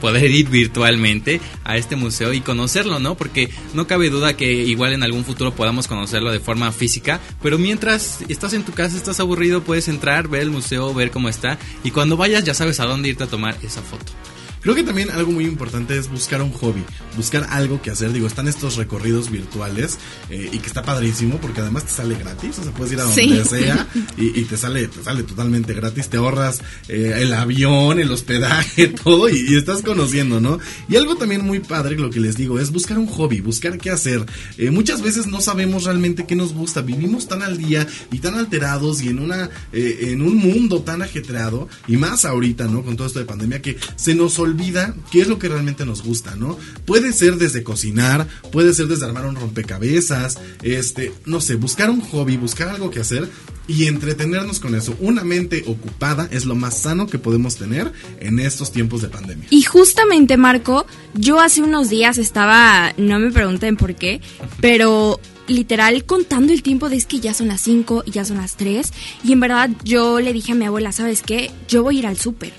poder 0.00 0.30
ir 0.30 0.48
virtualmente 0.48 1.40
a 1.64 1.76
este 1.76 1.96
museo 1.96 2.32
y 2.32 2.40
conocerlo, 2.40 2.98
¿no? 2.98 3.16
Porque 3.16 3.50
no 3.74 3.86
cabe 3.86 4.10
duda 4.10 4.36
que 4.36 4.52
igual 4.52 4.92
en 4.92 5.02
algún 5.02 5.24
futuro 5.24 5.54
podamos 5.54 5.88
conocerlo 5.88 6.32
de 6.32 6.40
forma 6.40 6.70
física, 6.72 7.20
pero 7.42 7.58
mientras 7.58 8.20
estás 8.28 8.52
en 8.52 8.64
tu 8.64 8.72
casa, 8.72 8.96
estás 8.96 9.20
aburrido, 9.20 9.62
puedes 9.62 9.88
entrar, 9.88 10.28
ver 10.28 10.42
el 10.42 10.50
museo, 10.50 10.92
ver 10.92 11.10
cómo 11.10 11.28
está 11.28 11.58
y 11.84 11.90
cuando 11.90 12.16
vayas 12.16 12.44
ya 12.44 12.54
sabes 12.54 12.80
a 12.80 12.84
dónde 12.84 13.08
irte 13.08 13.24
a 13.24 13.26
tomar 13.26 13.56
esa 13.62 13.82
foto. 13.82 14.01
Thank 14.04 14.26
you. 14.26 14.31
Creo 14.62 14.76
que 14.76 14.84
también 14.84 15.10
algo 15.10 15.32
muy 15.32 15.44
importante 15.44 15.98
es 15.98 16.08
buscar 16.08 16.40
un 16.40 16.52
hobby, 16.52 16.84
buscar 17.16 17.48
algo 17.50 17.82
que 17.82 17.90
hacer. 17.90 18.12
Digo, 18.12 18.28
están 18.28 18.46
estos 18.46 18.76
recorridos 18.76 19.28
virtuales 19.28 19.98
eh, 20.30 20.50
y 20.52 20.58
que 20.58 20.68
está 20.68 20.82
padrísimo 20.82 21.38
porque 21.38 21.60
además 21.60 21.84
te 21.84 21.90
sale 21.90 22.14
gratis, 22.14 22.60
o 22.60 22.62
sea, 22.62 22.72
puedes 22.72 22.92
ir 22.92 23.00
a 23.00 23.02
donde 23.02 23.44
sea 23.44 23.88
y, 24.16 24.40
y, 24.40 24.44
te 24.44 24.56
sale 24.56 24.86
te 24.86 25.02
sale 25.02 25.24
totalmente 25.24 25.74
gratis, 25.74 26.08
te 26.08 26.16
ahorras 26.16 26.60
eh, 26.88 27.14
el 27.16 27.32
avión, 27.34 27.98
el 27.98 28.12
hospedaje, 28.12 28.86
todo 29.04 29.28
y, 29.28 29.44
y, 29.48 29.56
estás 29.56 29.82
conociendo, 29.82 30.40
¿no? 30.40 30.60
Y 30.88 30.94
algo 30.94 31.16
también 31.16 31.44
muy 31.44 31.58
padre, 31.58 31.96
lo 31.96 32.10
que 32.10 32.20
les 32.20 32.36
digo, 32.36 32.60
es 32.60 32.70
buscar 32.70 33.00
un 33.00 33.08
hobby, 33.08 33.40
buscar 33.40 33.78
qué 33.78 33.90
hacer. 33.90 34.24
Eh, 34.58 34.70
muchas 34.70 35.02
veces 35.02 35.26
no 35.26 35.40
sabemos 35.40 35.84
realmente 35.84 36.24
qué 36.24 36.36
nos 36.36 36.52
gusta, 36.52 36.82
vivimos 36.82 37.26
tan 37.26 37.42
al 37.42 37.58
día 37.58 37.84
y 38.12 38.20
tan 38.20 38.36
alterados 38.36 39.02
y 39.02 39.08
en 39.08 39.18
una 39.18 39.50
eh, 39.72 40.10
en 40.12 40.22
un 40.22 40.36
mundo 40.36 40.82
tan 40.82 41.02
ajetreado 41.02 41.68
y 41.88 41.96
más 41.96 42.24
ahorita, 42.24 42.68
¿no? 42.68 42.84
Con 42.84 42.96
todo 42.96 43.08
esto 43.08 43.18
de 43.18 43.24
pandemia 43.24 43.60
que 43.60 43.76
se 43.96 44.14
nos 44.14 44.38
olvida 44.38 44.51
olvida 44.52 44.94
qué 45.10 45.22
es 45.22 45.28
lo 45.28 45.38
que 45.38 45.48
realmente 45.48 45.86
nos 45.86 46.02
gusta, 46.02 46.36
¿no? 46.36 46.58
Puede 46.84 47.12
ser 47.12 47.36
desde 47.36 47.62
cocinar, 47.62 48.28
puede 48.52 48.74
ser 48.74 48.86
desde 48.86 49.06
armar 49.06 49.26
un 49.26 49.36
rompecabezas, 49.36 50.38
este, 50.62 51.12
no 51.26 51.40
sé, 51.40 51.56
buscar 51.56 51.90
un 51.90 52.00
hobby, 52.00 52.36
buscar 52.36 52.68
algo 52.68 52.90
que 52.90 53.00
hacer 53.00 53.28
y 53.66 53.86
entretenernos 53.86 54.60
con 54.60 54.74
eso. 54.74 54.94
Una 55.00 55.24
mente 55.24 55.64
ocupada 55.66 56.28
es 56.30 56.44
lo 56.44 56.54
más 56.54 56.78
sano 56.78 57.06
que 57.06 57.18
podemos 57.18 57.56
tener 57.56 57.92
en 58.20 58.38
estos 58.38 58.72
tiempos 58.72 59.02
de 59.02 59.08
pandemia. 59.08 59.46
Y 59.50 59.62
justamente, 59.62 60.36
Marco, 60.36 60.86
yo 61.14 61.40
hace 61.40 61.62
unos 61.62 61.88
días 61.88 62.18
estaba, 62.18 62.92
no 62.96 63.18
me 63.18 63.30
pregunten 63.30 63.76
por 63.76 63.94
qué, 63.94 64.20
pero 64.60 65.20
literal 65.46 66.04
contando 66.04 66.52
el 66.52 66.62
tiempo 66.62 66.88
de 66.88 66.96
es 66.96 67.06
que 67.06 67.20
ya 67.20 67.34
son 67.34 67.48
las 67.48 67.60
5 67.62 68.04
y 68.06 68.10
ya 68.10 68.24
son 68.24 68.38
las 68.38 68.56
3. 68.56 68.92
Y 69.24 69.32
en 69.32 69.40
verdad 69.40 69.70
yo 69.84 70.20
le 70.20 70.32
dije 70.32 70.52
a 70.52 70.54
mi 70.54 70.64
abuela, 70.64 70.92
¿sabes 70.92 71.22
qué? 71.22 71.50
Yo 71.68 71.82
voy 71.82 71.96
a 71.96 71.98
ir 72.00 72.06
al 72.06 72.18
súper. 72.18 72.52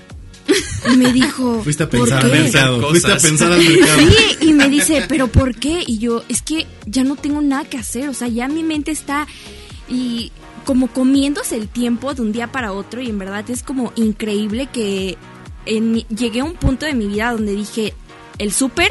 Y 0.92 0.96
me 0.96 1.12
dijo, 1.12 1.62
Fuiste 1.62 1.84
a 1.84 1.88
"¿Por 1.88 2.00
pensar 2.00 2.24
al 2.24 2.30
qué?". 2.30 2.38
mercado. 2.40 2.88
Fuiste 2.90 3.12
a 3.12 3.16
pensar 3.18 3.52
al 3.52 3.58
mercado. 3.62 3.98
Sí, 4.00 4.36
y 4.42 4.52
me 4.52 4.68
dice, 4.68 5.04
¿pero 5.08 5.28
por 5.28 5.54
qué? 5.54 5.82
Y 5.86 5.98
yo, 5.98 6.22
es 6.28 6.42
que 6.42 6.66
ya 6.86 7.04
no 7.04 7.16
tengo 7.16 7.40
nada 7.40 7.64
que 7.64 7.78
hacer, 7.78 8.08
o 8.08 8.14
sea, 8.14 8.28
ya 8.28 8.48
mi 8.48 8.62
mente 8.62 8.90
está 8.90 9.26
y 9.88 10.32
como 10.64 10.88
comiéndose 10.88 11.56
el 11.56 11.68
tiempo 11.68 12.14
de 12.14 12.22
un 12.22 12.32
día 12.32 12.50
para 12.50 12.72
otro 12.72 13.00
y 13.02 13.08
en 13.10 13.18
verdad 13.18 13.48
es 13.50 13.62
como 13.62 13.92
increíble 13.96 14.66
que 14.72 15.16
en 15.66 15.96
llegué 16.08 16.40
a 16.40 16.44
un 16.44 16.54
punto 16.54 16.86
de 16.86 16.94
mi 16.94 17.06
vida 17.06 17.32
donde 17.32 17.52
dije, 17.52 17.92
el 18.38 18.52
súper 18.52 18.88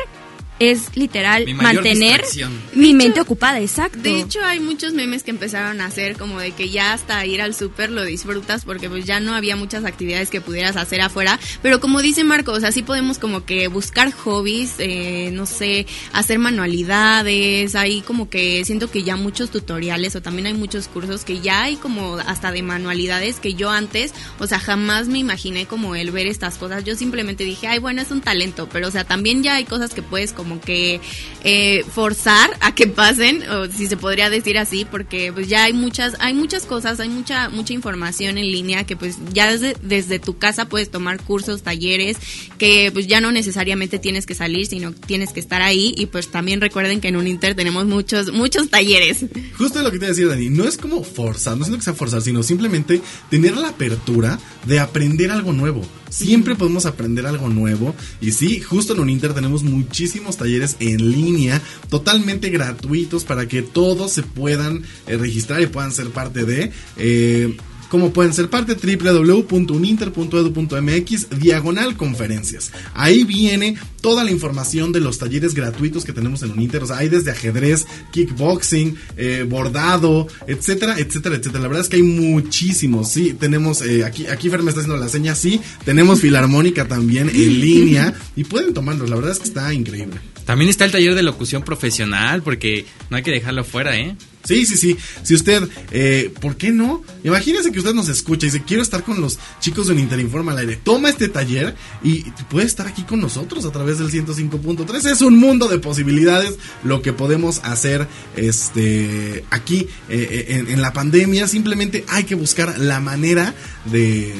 es 0.59 0.95
literal 0.95 1.45
Mi 1.45 1.53
mantener 1.53 2.21
distracción. 2.21 2.53
mi 2.73 2.93
mente 2.93 3.19
ocupada, 3.21 3.59
exacto. 3.59 3.99
De 3.99 4.19
hecho, 4.19 4.43
hay 4.43 4.59
muchos 4.59 4.93
memes 4.93 5.23
que 5.23 5.31
empezaron 5.31 5.81
a 5.81 5.85
hacer 5.85 6.15
como 6.17 6.39
de 6.39 6.51
que 6.51 6.69
ya 6.69 6.93
hasta 6.93 7.25
ir 7.25 7.41
al 7.41 7.55
súper 7.55 7.89
lo 7.89 8.03
disfrutas 8.03 8.65
porque 8.65 8.89
pues 8.89 9.05
ya 9.05 9.19
no 9.19 9.33
había 9.33 9.55
muchas 9.55 9.85
actividades 9.85 10.29
que 10.29 10.41
pudieras 10.41 10.75
hacer 10.75 11.01
afuera. 11.01 11.39
Pero 11.61 11.79
como 11.79 12.01
dice 12.01 12.23
Marco, 12.23 12.51
o 12.51 12.59
sea, 12.59 12.71
sí 12.71 12.83
podemos 12.83 13.19
como 13.19 13.45
que 13.45 13.67
buscar 13.67 14.11
hobbies, 14.11 14.75
eh, 14.79 15.31
no 15.33 15.45
sé, 15.45 15.85
hacer 16.11 16.39
manualidades. 16.39 17.75
Hay 17.75 18.01
como 18.01 18.29
que 18.29 18.63
siento 18.65 18.89
que 18.89 19.03
ya 19.03 19.15
muchos 19.15 19.49
tutoriales 19.49 20.15
o 20.15 20.21
también 20.21 20.47
hay 20.47 20.53
muchos 20.53 20.87
cursos 20.87 21.23
que 21.23 21.39
ya 21.39 21.63
hay 21.63 21.75
como 21.75 22.17
hasta 22.17 22.51
de 22.51 22.61
manualidades 22.61 23.39
que 23.39 23.53
yo 23.53 23.69
antes, 23.69 24.13
o 24.39 24.47
sea, 24.47 24.59
jamás 24.59 25.07
me 25.07 25.19
imaginé 25.19 25.65
como 25.65 25.95
el 25.95 26.11
ver 26.11 26.27
estas 26.27 26.57
cosas. 26.57 26.83
Yo 26.83 26.95
simplemente 26.95 27.43
dije, 27.43 27.67
ay, 27.67 27.79
bueno, 27.79 28.01
es 28.01 28.11
un 28.11 28.21
talento, 28.21 28.69
pero 28.71 28.87
o 28.87 28.91
sea, 28.91 29.03
también 29.03 29.43
ya 29.43 29.55
hay 29.55 29.65
cosas 29.65 29.93
que 29.93 30.01
puedes 30.01 30.33
como 30.33 30.52
que 30.59 30.99
eh, 31.43 31.83
forzar 31.91 32.49
a 32.59 32.73
que 32.73 32.87
pasen, 32.87 33.47
o 33.49 33.67
si 33.67 33.87
se 33.87 33.97
podría 33.97 34.29
decir 34.29 34.57
así, 34.57 34.85
porque 34.85 35.31
pues 35.33 35.47
ya 35.47 35.65
hay 35.65 35.73
muchas, 35.73 36.15
hay 36.19 36.33
muchas 36.33 36.65
cosas, 36.65 36.99
hay 36.99 37.09
mucha, 37.09 37.49
mucha 37.49 37.73
información 37.73 38.37
en 38.37 38.51
línea 38.51 38.85
que 38.85 38.95
pues 38.95 39.17
ya 39.33 39.51
desde, 39.51 39.75
desde 39.81 40.19
tu 40.19 40.37
casa 40.37 40.69
puedes 40.69 40.89
tomar 40.89 41.21
cursos, 41.21 41.63
talleres, 41.63 42.17
que 42.57 42.89
pues 42.93 43.07
ya 43.07 43.21
no 43.21 43.31
necesariamente 43.31 43.99
tienes 43.99 44.25
que 44.25 44.35
salir, 44.35 44.65
sino 44.67 44.93
tienes 44.93 45.33
que 45.33 45.39
estar 45.39 45.61
ahí 45.61 45.93
y 45.97 46.05
pues 46.07 46.29
también 46.29 46.61
recuerden 46.61 47.01
que 47.01 47.09
en 47.09 47.15
un 47.15 47.27
Inter 47.27 47.55
tenemos 47.55 47.85
muchos, 47.85 48.31
muchos 48.31 48.69
talleres. 48.69 49.25
Justo 49.57 49.81
lo 49.81 49.91
que 49.91 49.99
te 49.99 50.05
iba 50.05 50.07
a 50.07 50.15
decir, 50.15 50.27
Dani, 50.27 50.49
no 50.49 50.65
es 50.65 50.77
como 50.77 51.03
forzar, 51.03 51.57
no 51.57 51.65
siento 51.65 51.79
que 51.79 51.85
sea 51.85 51.93
forzar, 51.93 52.21
sino 52.21 52.43
simplemente 52.43 53.01
tener 53.29 53.57
la 53.57 53.69
apertura 53.69 54.39
de 54.65 54.79
aprender 54.79 55.31
algo 55.31 55.53
nuevo. 55.53 55.83
Siempre 56.13 56.55
podemos 56.55 56.85
aprender 56.85 57.25
algo 57.25 57.49
nuevo. 57.49 57.95
Y 58.21 58.31
sí, 58.31 58.59
justo 58.59 58.93
en 58.93 58.99
Uninter 58.99 59.33
tenemos 59.33 59.63
muchísimos 59.63 60.37
talleres 60.37 60.75
en 60.79 61.11
línea, 61.11 61.61
totalmente 61.89 62.49
gratuitos 62.49 63.23
para 63.23 63.47
que 63.47 63.63
todos 63.63 64.11
se 64.11 64.21
puedan 64.23 64.83
eh, 65.07 65.17
registrar 65.17 65.61
y 65.61 65.67
puedan 65.67 65.91
ser 65.91 66.09
parte 66.09 66.45
de. 66.45 66.71
eh, 66.97 67.57
como 67.93 68.11
pueden 68.11 68.33
ser 68.33 68.49
parte 68.49 68.73
www.uninter.edu.mx 68.73 71.39
diagonal 71.39 71.95
conferencias. 71.95 72.71
Ahí 72.95 73.23
viene 73.23 73.77
toda 74.01 74.23
la 74.23 74.31
información 74.31 74.91
de 74.91 74.99
los 74.99 75.19
talleres 75.19 75.53
gratuitos 75.53 76.03
que 76.03 76.11
tenemos 76.11 76.41
en 76.41 76.53
Uninter. 76.53 76.81
O 76.81 76.87
sea, 76.87 76.97
hay 76.97 77.09
desde 77.09 77.29
ajedrez, 77.29 77.85
kickboxing, 78.11 78.97
eh, 79.15 79.45
bordado, 79.47 80.25
etcétera, 80.47 80.95
etcétera, 80.97 81.35
etcétera. 81.35 81.61
La 81.61 81.67
verdad 81.67 81.83
es 81.83 81.89
que 81.89 81.97
hay 81.97 82.01
muchísimos. 82.01 83.11
Sí, 83.11 83.35
tenemos 83.39 83.83
eh, 83.83 84.03
aquí, 84.03 84.25
aquí 84.25 84.49
Fer 84.49 84.63
me 84.63 84.71
está 84.71 84.81
haciendo 84.81 84.99
la 84.99 85.07
seña. 85.07 85.35
Sí, 85.35 85.61
tenemos 85.85 86.19
filarmónica 86.19 86.87
también 86.87 87.29
en 87.29 87.35
línea 87.61 88.11
y 88.35 88.43
pueden 88.43 88.73
tomarlos. 88.73 89.07
La 89.07 89.17
verdad 89.17 89.33
es 89.33 89.37
que 89.37 89.49
está 89.49 89.71
increíble. 89.71 90.19
También 90.45 90.71
está 90.71 90.85
el 90.85 90.91
taller 90.91 91.13
de 91.13 91.21
locución 91.21 91.61
profesional, 91.61 92.41
porque 92.41 92.87
no 93.11 93.17
hay 93.17 93.23
que 93.23 93.29
dejarlo 93.29 93.63
fuera, 93.63 93.95
¿eh? 93.99 94.15
Sí, 94.43 94.65
sí, 94.65 94.75
sí. 94.77 94.97
Si 95.23 95.33
usted, 95.35 95.67
eh, 95.91 96.33
¿por 96.41 96.57
qué 96.57 96.71
no? 96.71 97.01
Imagínese 97.23 97.71
que 97.71 97.79
usted 97.79 97.93
nos 97.93 98.09
escucha 98.09 98.45
y 98.45 98.49
dice, 98.49 98.63
quiero 98.65 98.83
estar 98.83 99.03
con 99.03 99.21
los 99.21 99.39
chicos 99.61 99.87
de 99.87 99.95
Interinforma 99.95 100.51
al 100.51 100.57
aire. 100.59 100.75
Toma 100.75 101.09
este 101.09 101.29
taller 101.29 101.75
y 102.03 102.23
puede 102.49 102.65
estar 102.65 102.87
aquí 102.87 103.03
con 103.03 103.21
nosotros 103.21 103.65
a 103.65 103.71
través 103.71 103.99
del 103.99 104.11
105.3. 104.11 105.11
Es 105.11 105.21
un 105.21 105.37
mundo 105.37 105.67
de 105.67 105.79
posibilidades 105.79 106.57
lo 106.83 107.01
que 107.01 107.13
podemos 107.13 107.61
hacer 107.63 108.07
este 108.35 109.45
aquí 109.49 109.87
eh, 110.09 110.45
en, 110.49 110.69
en 110.69 110.81
la 110.81 110.91
pandemia. 110.91 111.47
Simplemente 111.47 112.03
hay 112.09 112.25
que 112.25 112.35
buscar 112.35 112.77
la 112.79 112.99
manera 112.99 113.53
de, 113.85 114.33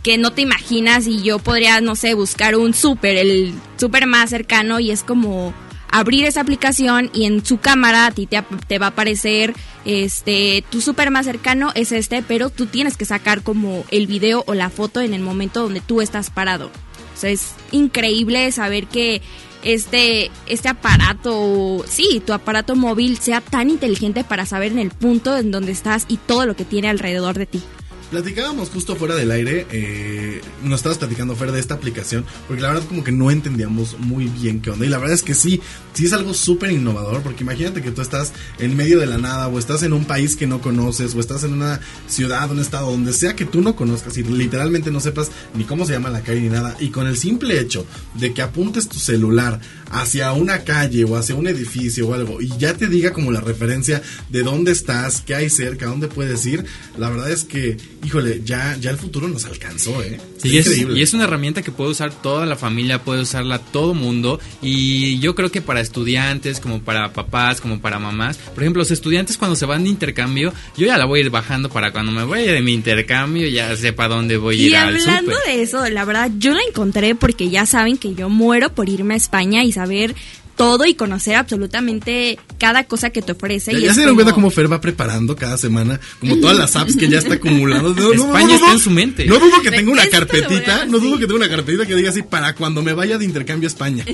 que 0.03 0.17
no 0.17 0.33
te 0.33 0.41
imaginas 0.41 1.07
y 1.07 1.23
yo 1.23 1.39
podría, 1.39 1.81
no 1.81 1.95
sé, 1.95 2.13
buscar 2.13 2.55
un 2.55 2.73
súper, 2.73 3.17
el 3.17 3.53
súper 3.77 4.05
más 4.05 4.29
cercano 4.29 4.79
y 4.79 4.91
es 4.91 5.03
como 5.03 5.53
abrir 5.89 6.25
esa 6.25 6.41
aplicación 6.41 7.09
y 7.13 7.25
en 7.25 7.45
su 7.45 7.57
cámara 7.57 8.05
a 8.05 8.11
ti 8.11 8.27
te, 8.27 8.79
va 8.79 8.87
a 8.87 8.89
aparecer 8.89 9.53
este 9.85 10.63
tu 10.69 10.81
súper 10.81 11.09
más 11.09 11.25
cercano 11.25 11.71
es 11.73 11.93
este, 11.93 12.21
pero 12.21 12.49
tú 12.49 12.65
tienes 12.65 12.97
que 12.97 13.05
sacar 13.05 13.43
como 13.43 13.85
el 13.91 14.05
video 14.05 14.43
o 14.45 14.53
la 14.53 14.69
foto 14.69 14.99
en 14.99 15.13
el 15.13 15.21
momento 15.21 15.61
donde 15.63 15.81
tú 15.81 16.01
estás 16.01 16.29
parado. 16.29 16.69
O 17.15 17.17
sea, 17.17 17.29
es 17.29 17.53
increíble 17.71 18.51
saber 18.51 18.87
que 18.87 19.21
este, 19.63 20.29
este 20.45 20.69
aparato, 20.69 21.83
sí, 21.87 22.21
tu 22.25 22.33
aparato 22.33 22.75
móvil 22.75 23.17
sea 23.17 23.41
tan 23.41 23.69
inteligente 23.69 24.23
para 24.23 24.45
saber 24.45 24.71
en 24.71 24.79
el 24.79 24.91
punto 24.91 25.35
en 25.35 25.49
donde 25.49 25.71
estás 25.71 26.05
y 26.07 26.17
todo 26.17 26.45
lo 26.45 26.55
que 26.55 26.65
tiene 26.65 26.89
alrededor 26.89 27.37
de 27.37 27.47
ti. 27.47 27.63
Platicábamos 28.11 28.69
justo 28.69 28.95
fuera 28.95 29.15
del 29.15 29.31
aire, 29.31 29.65
eh, 29.71 30.41
nos 30.63 30.79
estabas 30.79 30.99
platicando 30.99 31.35
fuera 31.35 31.51
de 31.51 31.59
esta 31.59 31.73
aplicación, 31.73 32.23
porque 32.47 32.61
la 32.61 32.69
verdad 32.69 32.87
como 32.87 33.03
que 33.03 33.11
no 33.11 33.31
entendíamos 33.31 33.97
muy 33.99 34.27
bien 34.27 34.61
qué 34.61 34.69
onda. 34.69 34.85
Y 34.85 34.89
la 34.89 34.99
verdad 34.99 35.15
es 35.15 35.23
que 35.23 35.33
sí, 35.33 35.59
sí 35.93 36.05
es 36.05 36.13
algo 36.13 36.33
súper 36.33 36.71
innovador, 36.71 37.23
porque 37.23 37.43
imagínate 37.43 37.81
que 37.81 37.91
tú 37.91 38.01
estás 38.01 38.31
en 38.59 38.75
medio 38.75 38.99
de 38.99 39.07
la 39.07 39.17
nada, 39.17 39.47
o 39.47 39.57
estás 39.57 39.81
en 39.83 39.93
un 39.93 40.05
país 40.05 40.35
que 40.35 40.45
no 40.45 40.61
conoces, 40.61 41.15
o 41.15 41.19
estás 41.19 41.43
en 41.43 41.53
una 41.53 41.79
ciudad, 42.07 42.51
un 42.51 42.59
estado, 42.59 42.91
donde 42.91 43.11
sea 43.11 43.35
que 43.35 43.45
tú 43.45 43.61
no 43.61 43.75
conozcas 43.75 44.17
y 44.17 44.23
literalmente 44.23 44.91
no 44.91 44.99
sepas 44.99 45.31
ni 45.55 45.63
cómo 45.63 45.85
se 45.85 45.93
llama 45.93 46.09
la 46.09 46.21
calle 46.21 46.41
ni 46.41 46.49
nada. 46.49 46.77
Y 46.79 46.89
con 46.89 47.07
el 47.07 47.17
simple 47.17 47.59
hecho 47.59 47.87
de 48.13 48.33
que 48.33 48.43
apuntes 48.43 48.87
tu 48.87 48.99
celular 48.99 49.59
hacia 49.95 50.33
una 50.33 50.63
calle 50.63 51.05
o 51.05 51.15
hacia 51.15 51.35
un 51.35 51.47
edificio 51.47 52.07
o 52.07 52.13
algo 52.13 52.41
y 52.41 52.49
ya 52.57 52.73
te 52.73 52.87
diga 52.87 53.13
como 53.13 53.31
la 53.31 53.39
referencia 53.39 54.01
de 54.29 54.43
dónde 54.43 54.71
estás, 54.71 55.21
qué 55.21 55.35
hay 55.35 55.49
cerca, 55.49 55.85
dónde 55.85 56.07
puedes 56.07 56.45
ir, 56.45 56.65
la 56.97 57.09
verdad 57.09 57.31
es 57.31 57.45
que, 57.45 57.77
híjole, 58.03 58.41
ya, 58.43 58.77
ya 58.79 58.91
el 58.91 58.97
futuro 58.97 59.27
nos 59.27 59.45
alcanzó, 59.45 60.01
¿eh? 60.03 60.19
Sí, 60.37 60.57
es, 60.57 60.77
y 60.77 61.01
es 61.01 61.13
una 61.13 61.23
herramienta 61.23 61.61
que 61.61 61.71
puede 61.71 61.91
usar 61.91 62.11
toda 62.11 62.45
la 62.45 62.55
familia, 62.55 63.03
puede 63.03 63.21
usarla 63.21 63.59
todo 63.59 63.93
mundo 63.93 64.39
y 64.61 65.17
yo 65.19 65.33
creo 65.33 65.49
que 65.49 65.61
para 65.61 65.79
estudiantes, 65.79 66.59
como 66.59 66.81
para 66.81 67.13
papás, 67.13 67.61
como 67.61 67.79
para 67.79 67.97
mamás, 67.97 68.37
por 68.37 68.63
ejemplo, 68.63 68.81
los 68.81 68.91
estudiantes 68.91 69.37
cuando 69.37 69.55
se 69.55 69.65
van 69.65 69.85
de 69.85 69.89
intercambio, 69.89 70.53
yo 70.77 70.85
ya 70.85 70.97
la 70.97 71.05
voy 71.05 71.21
a 71.21 71.23
ir 71.23 71.29
bajando 71.29 71.69
para 71.69 71.91
cuando 71.91 72.11
me 72.11 72.25
vaya 72.25 72.51
de 72.51 72.61
mi 72.61 72.73
intercambio 72.73 73.47
ya 73.47 73.75
sepa 73.75 74.07
dónde 74.07 74.37
voy 74.37 74.61
a 74.61 74.65
ir 74.65 74.71
y 74.71 74.75
al 74.75 74.95
hablando 74.95 75.35
de 75.47 75.61
eso, 75.61 75.87
la 75.89 76.05
verdad, 76.05 76.31
yo 76.37 76.53
la 76.53 76.61
encontré 76.67 77.15
porque 77.15 77.49
ya 77.49 77.65
saben 77.65 77.97
que 77.97 78.13
yo 78.13 78.29
muero 78.29 78.73
por 78.73 78.89
irme 78.89 79.13
a 79.13 79.17
España 79.17 79.63
y 79.63 79.71
saber 79.85 80.15
todo 80.55 80.85
y 80.85 80.93
conocer 80.93 81.35
absolutamente 81.35 82.39
cada 82.57 82.85
cosa 82.85 83.09
que 83.09 83.21
te 83.21 83.33
ofrece. 83.33 83.73
Ya, 83.73 83.77
y 83.77 83.81
ya 83.81 83.87
es 83.89 83.95
se 83.95 83.99
dieron 83.99 84.13
como- 84.15 84.23
cuenta 84.23 84.33
cómo 84.33 84.49
Fer 84.49 84.71
va 84.71 84.79
preparando 84.79 85.35
cada 85.35 85.57
semana, 85.57 85.99
como 86.21 86.37
todas 86.37 86.55
las 86.57 86.77
apps 86.77 86.95
que 86.95 87.09
ya 87.09 87.17
está 87.17 87.33
acumulando. 87.33 87.89
No, 87.93 88.01
no, 88.01 88.13
no, 88.15 88.25
España 88.27 88.47
no, 88.47 88.53
está 88.55 88.71
en 88.71 88.79
su 88.79 88.89
mente. 88.89 89.25
No 89.25 89.37
dudo 89.37 89.61
que 89.61 89.69
tenga 89.69 89.91
una 89.91 90.03
a 90.03 90.07
carpetita, 90.07 90.85
no 90.85 90.99
dudo 90.99 91.19
que 91.19 91.25
tenga 91.27 91.35
una 91.39 91.49
carpetita 91.49 91.85
que 91.85 91.93
diga 91.95 92.09
así 92.09 92.21
para 92.23 92.55
cuando 92.55 92.81
me 92.81 92.93
vaya 92.93 93.17
de 93.17 93.25
intercambio 93.25 93.67
a 93.67 93.71
España. 93.71 94.05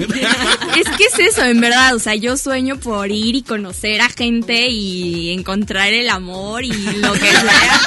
Es 0.82 0.88
que 0.98 1.04
es 1.04 1.20
eso, 1.34 1.44
en 1.44 1.62
verdad. 1.62 1.94
O 1.96 2.00
sea, 2.00 2.16
yo 2.16 2.36
sueño 2.38 2.80
por 2.80 3.12
ir 3.12 3.36
y 3.36 3.44
conocer 3.44 4.02
a 4.02 4.10
gente 4.10 4.68
y 4.70 5.30
encontrar 5.34 5.94
el 5.94 6.10
amor 6.10 6.64
y 6.64 6.72
lo 6.72 7.14
que 7.14 7.20
sea. 7.20 7.82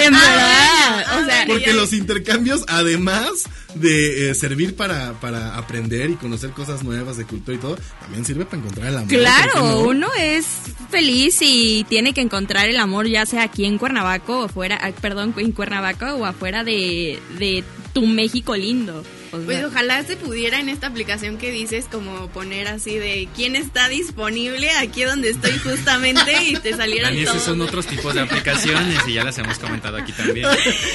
En 0.06 0.12
verdad. 0.12 1.20
O 1.20 1.24
sea, 1.26 1.44
Porque 1.46 1.74
los 1.74 1.92
intercambios, 1.92 2.62
además 2.66 3.44
de 3.74 4.30
eh, 4.30 4.34
servir 4.34 4.76
para, 4.76 5.12
para 5.20 5.56
aprender 5.56 6.10
y 6.10 6.14
conocer 6.14 6.50
cosas 6.50 6.82
nuevas 6.82 7.16
de 7.16 7.24
cultura 7.24 7.56
y 7.56 7.60
todo, 7.60 7.78
también 8.00 8.24
sirve 8.24 8.44
para 8.44 8.58
encontrar 8.58 8.88
el 8.88 8.96
amor. 8.96 9.08
¿por 9.08 9.16
qué 9.16 9.22
Claro, 9.22 9.60
no? 9.62 9.80
uno 9.80 10.08
es 10.18 10.46
feliz 10.90 11.38
y 11.40 11.84
tiene 11.88 12.12
que 12.12 12.20
encontrar 12.20 12.68
el 12.68 12.78
amor 12.78 13.06
ya 13.06 13.26
sea 13.26 13.44
aquí 13.44 13.64
en 13.64 13.78
Cuernavaco 13.78 14.40
o 14.40 14.48
fuera, 14.48 14.92
perdón, 15.00 15.34
en 15.36 15.52
Cuernavaco 15.52 16.06
o 16.06 16.24
afuera 16.24 16.64
de, 16.64 17.18
de 17.38 17.64
tu 17.92 18.06
México 18.06 18.56
lindo. 18.56 19.02
O 19.32 19.36
sea, 19.36 19.46
Pues 19.46 19.64
ojalá 19.64 20.02
se 20.04 20.16
pudiera 20.16 20.58
en 20.60 20.68
esta 20.68 20.88
aplicación 20.88 21.38
que 21.38 21.50
dices 21.50 21.86
como 21.90 22.28
poner 22.28 22.68
así 22.68 22.96
de 22.98 23.28
quién 23.34 23.56
está 23.56 23.88
disponible 23.88 24.70
aquí 24.72 25.02
donde 25.04 25.30
estoy 25.30 25.52
justamente 25.58 26.32
y 26.44 26.56
te 26.56 26.74
salieran 26.76 27.12
Dani, 27.14 27.22
esos 27.22 27.42
son 27.42 27.60
otros 27.60 27.86
tipos 27.86 28.14
de 28.14 28.20
aplicaciones 28.20 29.06
y 29.06 29.14
ya 29.14 29.24
las 29.24 29.38
hemos 29.38 29.58
comentado 29.58 29.96
aquí 29.96 30.12
también. 30.12 30.46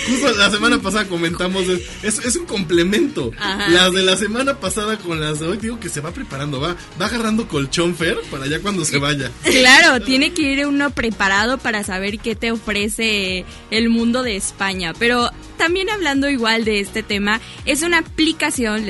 Justo 0.10 0.32
la 0.38 0.50
semana 0.52 0.80
pasada 0.82 1.06
comentamos, 1.06 1.66
es, 2.04 2.20
es 2.20 2.36
un 2.36 2.46
complemento. 2.46 3.32
Ajá, 3.40 3.70
las 3.70 3.94
de 3.94 4.04
la 4.04 4.16
semana 4.18 4.60
pasada 4.60 4.98
con 4.98 5.20
las 5.20 5.40
de 5.40 5.48
hoy, 5.48 5.58
digo 5.58 5.80
que 5.80 5.90
se 5.90 6.02
va 6.02 6.12
preparando, 6.12 6.60
va, 6.60 6.76
va 7.00 7.06
agarrando 7.06 7.48
colchón 7.48 7.96
Fer 7.96 8.18
para 8.30 8.48
ya 8.48 8.60
cuando 8.60 8.84
se 8.86 8.98
vaya. 8.98 9.32
Claro, 9.44 10.04
tiene 10.04 10.34
que 10.34 10.42
ir 10.42 10.66
uno 10.68 10.90
preparado 10.90 11.58
para 11.58 11.84
saber 11.84 12.20
qué 12.20 12.36
te 12.36 12.52
ofrece 12.52 13.46
el 13.72 13.90
mundo 13.90 14.24
de 14.24 14.36
España. 14.36 14.94
Pero 14.98 15.30
también 15.58 15.90
hablando 15.90 16.30
igual 16.30 16.66
de 16.66 16.80
este 16.80 17.04
tema, 17.04 17.42
es 17.66 17.82
una 17.82 18.00
aplicación 18.00 18.86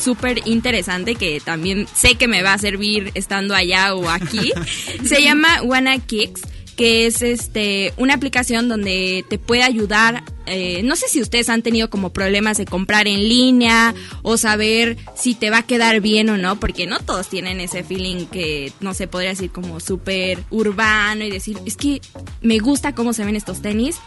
súper 0.00 0.42
interesante 0.46 1.14
que 1.14 1.40
también 1.40 1.86
sé 1.94 2.14
que 2.14 2.28
me 2.28 2.42
va 2.42 2.54
a 2.54 2.58
servir 2.58 3.10
estando 3.14 3.54
allá 3.54 3.94
o 3.94 4.08
aquí. 4.08 4.52
Se 5.04 5.22
llama 5.22 5.62
Wanna 5.62 5.98
Kicks 5.98 6.42
que 6.80 7.04
es 7.04 7.20
este 7.20 7.92
una 7.98 8.14
aplicación 8.14 8.70
donde 8.70 9.22
te 9.28 9.38
puede 9.38 9.62
ayudar 9.64 10.24
eh, 10.46 10.82
no 10.82 10.96
sé 10.96 11.08
si 11.08 11.20
ustedes 11.20 11.50
han 11.50 11.60
tenido 11.60 11.90
como 11.90 12.08
problemas 12.08 12.56
de 12.56 12.64
comprar 12.64 13.06
en 13.06 13.28
línea 13.28 13.94
o 14.22 14.38
saber 14.38 14.96
si 15.14 15.34
te 15.34 15.50
va 15.50 15.58
a 15.58 15.62
quedar 15.66 16.00
bien 16.00 16.30
o 16.30 16.38
no 16.38 16.58
porque 16.58 16.86
no 16.86 16.98
todos 16.98 17.28
tienen 17.28 17.60
ese 17.60 17.84
feeling 17.84 18.24
que 18.24 18.72
no 18.80 18.94
se 18.94 19.08
podría 19.08 19.28
decir 19.28 19.50
como 19.50 19.78
súper 19.78 20.42
urbano 20.48 21.22
y 21.22 21.30
decir 21.30 21.58
es 21.66 21.76
que 21.76 22.00
me 22.40 22.58
gusta 22.60 22.94
cómo 22.94 23.12
se 23.12 23.26
ven 23.26 23.36
estos 23.36 23.60
tenis 23.60 23.98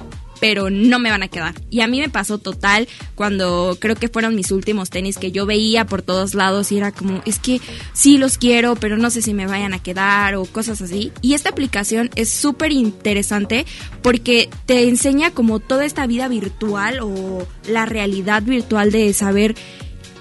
pero 0.43 0.69
no 0.69 0.99
me 0.99 1.09
van 1.09 1.23
a 1.23 1.29
quedar. 1.29 1.55
Y 1.69 1.79
a 1.79 1.87
mí 1.87 2.01
me 2.01 2.09
pasó 2.09 2.37
total 2.37 2.89
cuando 3.15 3.77
creo 3.79 3.95
que 3.95 4.09
fueron 4.09 4.35
mis 4.35 4.51
últimos 4.51 4.89
tenis 4.89 5.17
que 5.17 5.31
yo 5.31 5.45
veía 5.45 5.85
por 5.85 6.01
todos 6.01 6.33
lados 6.33 6.69
y 6.73 6.77
era 6.77 6.91
como, 6.91 7.21
es 7.25 7.39
que 7.39 7.61
sí 7.93 8.17
los 8.17 8.37
quiero, 8.37 8.75
pero 8.75 8.97
no 8.97 9.09
sé 9.09 9.21
si 9.21 9.33
me 9.33 9.47
vayan 9.47 9.73
a 9.73 9.81
quedar 9.81 10.35
o 10.35 10.43
cosas 10.43 10.81
así. 10.81 11.13
Y 11.21 11.33
esta 11.33 11.47
aplicación 11.47 12.09
es 12.15 12.29
súper 12.29 12.73
interesante 12.73 13.65
porque 14.01 14.49
te 14.65 14.89
enseña 14.89 15.31
como 15.31 15.61
toda 15.61 15.85
esta 15.85 16.05
vida 16.07 16.27
virtual 16.27 16.99
o 16.99 17.47
la 17.69 17.85
realidad 17.85 18.43
virtual 18.43 18.91
de 18.91 19.13
saber 19.13 19.55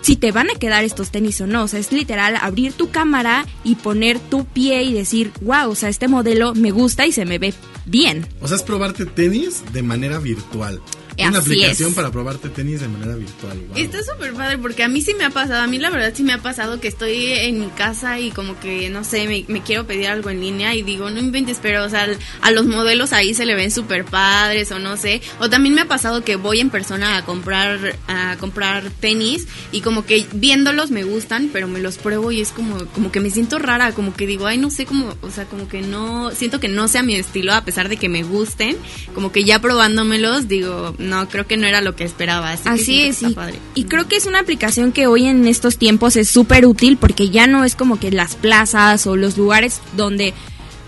si 0.03 0.17
te 0.17 0.33
van 0.33 0.51
a 0.51 0.57
quedar 0.57 0.85
estos 0.85 1.11
tenis 1.11 1.41
o 1.41 1.47
no. 1.47 1.65
O 1.65 1.69
sea, 1.69 1.81
es 1.81 1.93
literal 1.93 2.37
abrir 2.41 2.75
tu 2.75 2.91
cámara 2.91 3.47
y 3.65 3.77
poner 3.77 4.19
tu 4.19 4.45
pie 4.45 4.83
y 4.83 4.93
decir, 4.93 5.33
wow, 5.41 5.71
o 5.71 5.75
sea, 5.75 5.89
este 5.89 6.09
modelo 6.09 6.55
me 6.55 6.71
gusta 6.71 7.07
y 7.07 7.13
se 7.13 7.25
me 7.25 7.39
ve 7.39 7.55
bien. 7.87 8.27
O 8.41 8.49
sea, 8.49 8.57
es 8.57 8.63
probarte 8.63 9.07
tenis 9.07 9.63
de 9.73 9.83
manera 9.83 10.19
virtual. 10.19 10.81
Así 11.13 11.29
Una 11.29 11.39
aplicación 11.39 11.91
es. 11.91 11.95
para 11.95 12.11
probarte 12.11 12.49
tenis 12.49 12.81
de 12.81 12.89
manera 12.89 13.15
virtual. 13.15 13.59
wow. 13.69 13.77
Está 13.77 14.03
súper 14.03 14.33
padre 14.33 14.59
porque 14.59 14.83
a 14.83 14.89
mí 14.89 15.01
sí 15.03 15.15
me 15.15 15.25
ha 15.25 15.31
pasado, 15.31 15.61
a 15.63 15.67
mí 15.67 15.79
la 15.79 15.91
verdad 15.91 16.13
sí 16.15 16.23
me 16.23 16.33
ha 16.33 16.39
pasado 16.39 16.81
que 16.81 16.89
estoy 16.89 17.33
en 17.33 17.61
mi 17.61 17.69
casa 17.69 18.19
y 18.19 18.31
como 18.31 18.59
que, 18.61 18.89
no 18.91 19.05
sé, 19.05 19.27
me, 19.27 19.45
me 19.49 19.63
quiero 19.63 19.87
pedir 19.87 20.09
algo 20.09 20.31
en 20.31 20.41
línea 20.41 20.75
y 20.75 20.83
digo, 20.83 21.11
no 21.11 21.21
inventes, 21.21 21.59
pero 21.61 21.85
o 21.85 21.89
sea, 21.89 22.07
a 22.41 22.51
los 22.51 22.67
modelos 22.67 23.13
ahí 23.13 23.35
se 23.35 23.47
le 23.47 23.55
ven 23.55 23.71
súper 23.71 24.05
padres 24.05 24.71
o 24.73 24.79
no 24.79 24.97
sé. 24.97 25.21
O 25.39 25.51
también 25.51 25.75
me 25.75 25.83
ha 25.83 25.89
pasado 25.89 26.25
que 26.25 26.37
voy 26.37 26.61
en 26.61 26.71
persona 26.71 27.17
a 27.17 27.25
comprar, 27.25 27.99
a 28.09 28.37
comprar 28.39 28.91
tenis 29.01 29.47
y 29.71 29.81
como 29.81 30.05
que 30.07 30.27
viéndolos 30.33 30.91
me 30.91 31.05
gustan, 31.05 31.51
pero 31.53 31.69
me 31.69 31.81
los 31.81 31.99
pruebo 31.99 32.33
y 32.33 32.41
es 32.41 32.51
como, 32.51 32.87
como 32.87 33.13
que 33.13 33.21
me 33.21 33.31
siento 33.31 33.59
rara, 33.59 33.93
como 33.93 34.15
que 34.15 34.27
digo, 34.27 34.47
ay, 34.47 34.59
no 34.59 34.71
sé 34.71 34.87
cómo, 34.87 35.15
o 35.21 35.31
sea, 35.31 35.45
como 35.47 35.69
que 35.69 35.83
no, 35.83 36.31
siento 36.33 36.61
que 36.61 36.69
no 36.69 36.89
sea 36.89 37.03
mi 37.03 37.15
estilo 37.17 37.53
a 37.53 37.65
pesar 37.65 37.89
de 37.89 37.97
que 37.97 38.09
me 38.09 38.23
gusten, 38.23 38.77
como 39.15 39.33
que 39.33 39.45
ya 39.45 39.61
probándomelos 39.61 40.49
digo, 40.49 40.95
no, 40.99 41.12
creo 41.29 41.47
que 41.47 41.57
no 41.57 41.67
era 41.67 41.81
lo 41.81 41.95
que 41.97 42.05
esperaba. 42.05 42.53
Así, 42.53 42.69
Así 42.69 42.97
que 43.03 43.09
es, 43.09 43.35
padre. 43.35 43.59
y 43.75 43.85
creo 43.85 44.09
que 44.09 44.17
es 44.17 44.27
una 44.27 44.41
aplicación 44.41 44.93
que 44.93 45.07
hoy 45.07 45.27
en 45.27 45.47
estos 45.47 45.79
tiempos 45.79 46.17
es 46.17 46.29
súper 46.29 46.67
útil 46.67 46.97
porque 46.97 47.31
ya 47.31 47.47
no 47.47 47.65
es 47.65 47.77
como 47.77 47.99
que 47.99 48.11
las 48.11 48.35
plazas 48.37 49.07
o 49.07 49.17
los 49.17 49.37
lugares 49.37 49.81
donde 49.97 50.35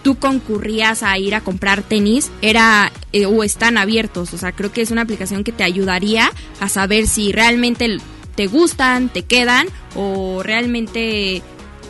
tú 0.02 0.16
concurrías 0.16 1.02
a 1.02 1.16
ir 1.18 1.34
a 1.34 1.40
comprar 1.40 1.82
tenis 1.82 2.30
era 2.42 2.92
eh, 3.12 3.26
o 3.26 3.42
están 3.42 3.78
abiertos. 3.78 4.34
O 4.34 4.38
sea, 4.38 4.52
creo 4.52 4.70
que 4.72 4.82
es 4.82 4.90
una 4.90 5.02
aplicación 5.02 5.44
que 5.44 5.52
te 5.52 5.64
ayudaría 5.64 6.30
a 6.60 6.68
saber 6.68 7.06
si 7.06 7.32
realmente 7.32 7.98
te 8.34 8.46
gustan, 8.46 9.08
te 9.08 9.22
quedan 9.22 9.66
o 9.94 10.42
realmente 10.42 11.42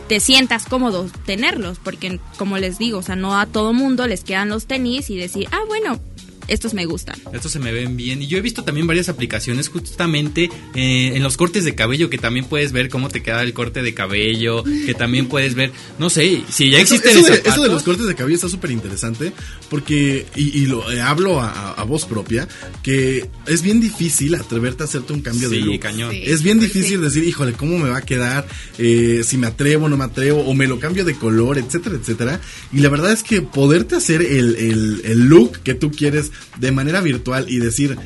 te 0.07 0.19
sientas 0.19 0.65
cómodo 0.65 1.09
tenerlos, 1.25 1.79
porque 1.83 2.19
como 2.37 2.57
les 2.57 2.77
digo, 2.77 2.99
o 2.99 3.01
sea, 3.01 3.15
no 3.15 3.37
a 3.37 3.47
todo 3.47 3.73
mundo 3.73 4.07
les 4.07 4.23
quedan 4.23 4.49
los 4.49 4.65
tenis 4.67 5.09
y 5.09 5.17
decir, 5.17 5.47
ah, 5.51 5.61
bueno, 5.67 5.99
estos 6.47 6.73
me 6.73 6.85
gustan. 6.85 7.15
Estos 7.33 7.51
se 7.51 7.59
me 7.59 7.71
ven 7.71 7.97
bien. 7.97 8.21
Y 8.21 8.27
yo 8.27 8.37
he 8.37 8.41
visto 8.41 8.63
también 8.63 8.87
varias 8.87 9.09
aplicaciones 9.09 9.69
justamente 9.69 10.49
eh, 10.75 11.11
en 11.15 11.23
los 11.23 11.37
cortes 11.37 11.65
de 11.65 11.75
cabello, 11.75 12.09
que 12.09 12.17
también 12.17 12.45
puedes 12.45 12.71
ver 12.71 12.89
cómo 12.89 13.09
te 13.09 13.21
queda 13.23 13.41
el 13.43 13.53
corte 13.53 13.81
de 13.81 13.93
cabello, 13.93 14.63
que 14.63 14.93
también 14.93 15.27
puedes 15.27 15.55
ver, 15.55 15.71
no 15.99 16.09
sé, 16.09 16.41
si 16.49 16.69
ya 16.71 16.79
existe 16.79 17.11
eso 17.11 17.23
de, 17.23 17.41
eso 17.45 17.63
de 17.63 17.69
los 17.69 17.83
cortes 17.83 18.05
de 18.07 18.15
cabello 18.15 18.35
está 18.35 18.49
súper 18.49 18.71
interesante 18.71 19.31
porque, 19.69 20.25
y, 20.35 20.59
y 20.59 20.65
lo 20.67 20.91
eh, 20.91 21.01
hablo 21.01 21.41
a, 21.41 21.83
voz 21.85 22.05
propia, 22.05 22.47
que 22.81 23.29
es 23.45 23.61
bien 23.61 23.79
difícil 23.79 24.33
atreverte 24.35 24.83
a 24.83 24.85
hacerte 24.85 25.13
un 25.13 25.21
cambio 25.21 25.49
de 25.49 25.57
Sí, 25.57 25.61
look. 25.63 25.79
cañón. 25.79 26.11
Sí. 26.11 26.23
Es 26.25 26.41
bien 26.41 26.59
difícil 26.59 26.97
sí. 26.97 27.03
decir, 27.03 27.23
híjole, 27.23 27.53
¿cómo 27.53 27.77
me 27.77 27.89
va 27.89 27.97
a 27.97 28.01
quedar? 28.01 28.47
Eh, 28.79 29.21
si 29.23 29.37
me 29.37 29.45
atrevo, 29.47 29.87
no 29.87 29.97
me 29.97 30.03
atrevo, 30.05 30.41
o 30.41 30.53
me 30.55 30.65
lo 30.67 30.79
cambio 30.79 31.05
de 31.05 31.13
color, 31.15 31.57
etcétera, 31.59 31.95
etcétera. 31.95 32.41
Y 32.73 32.79
la 32.79 32.89
verdad 32.89 33.11
es 33.11 33.21
que 33.23 33.41
poderte 33.43 33.95
hacer 33.95 34.21
el, 34.21 34.55
el- 34.55 35.01
el 35.05 35.25
look 35.25 35.59
que 35.59 35.75
tú 35.75 35.91
quieres 35.91 36.31
de 36.57 36.71
manera 36.71 37.01
virtual 37.01 37.45
y 37.49 37.57
decir, 37.57 37.97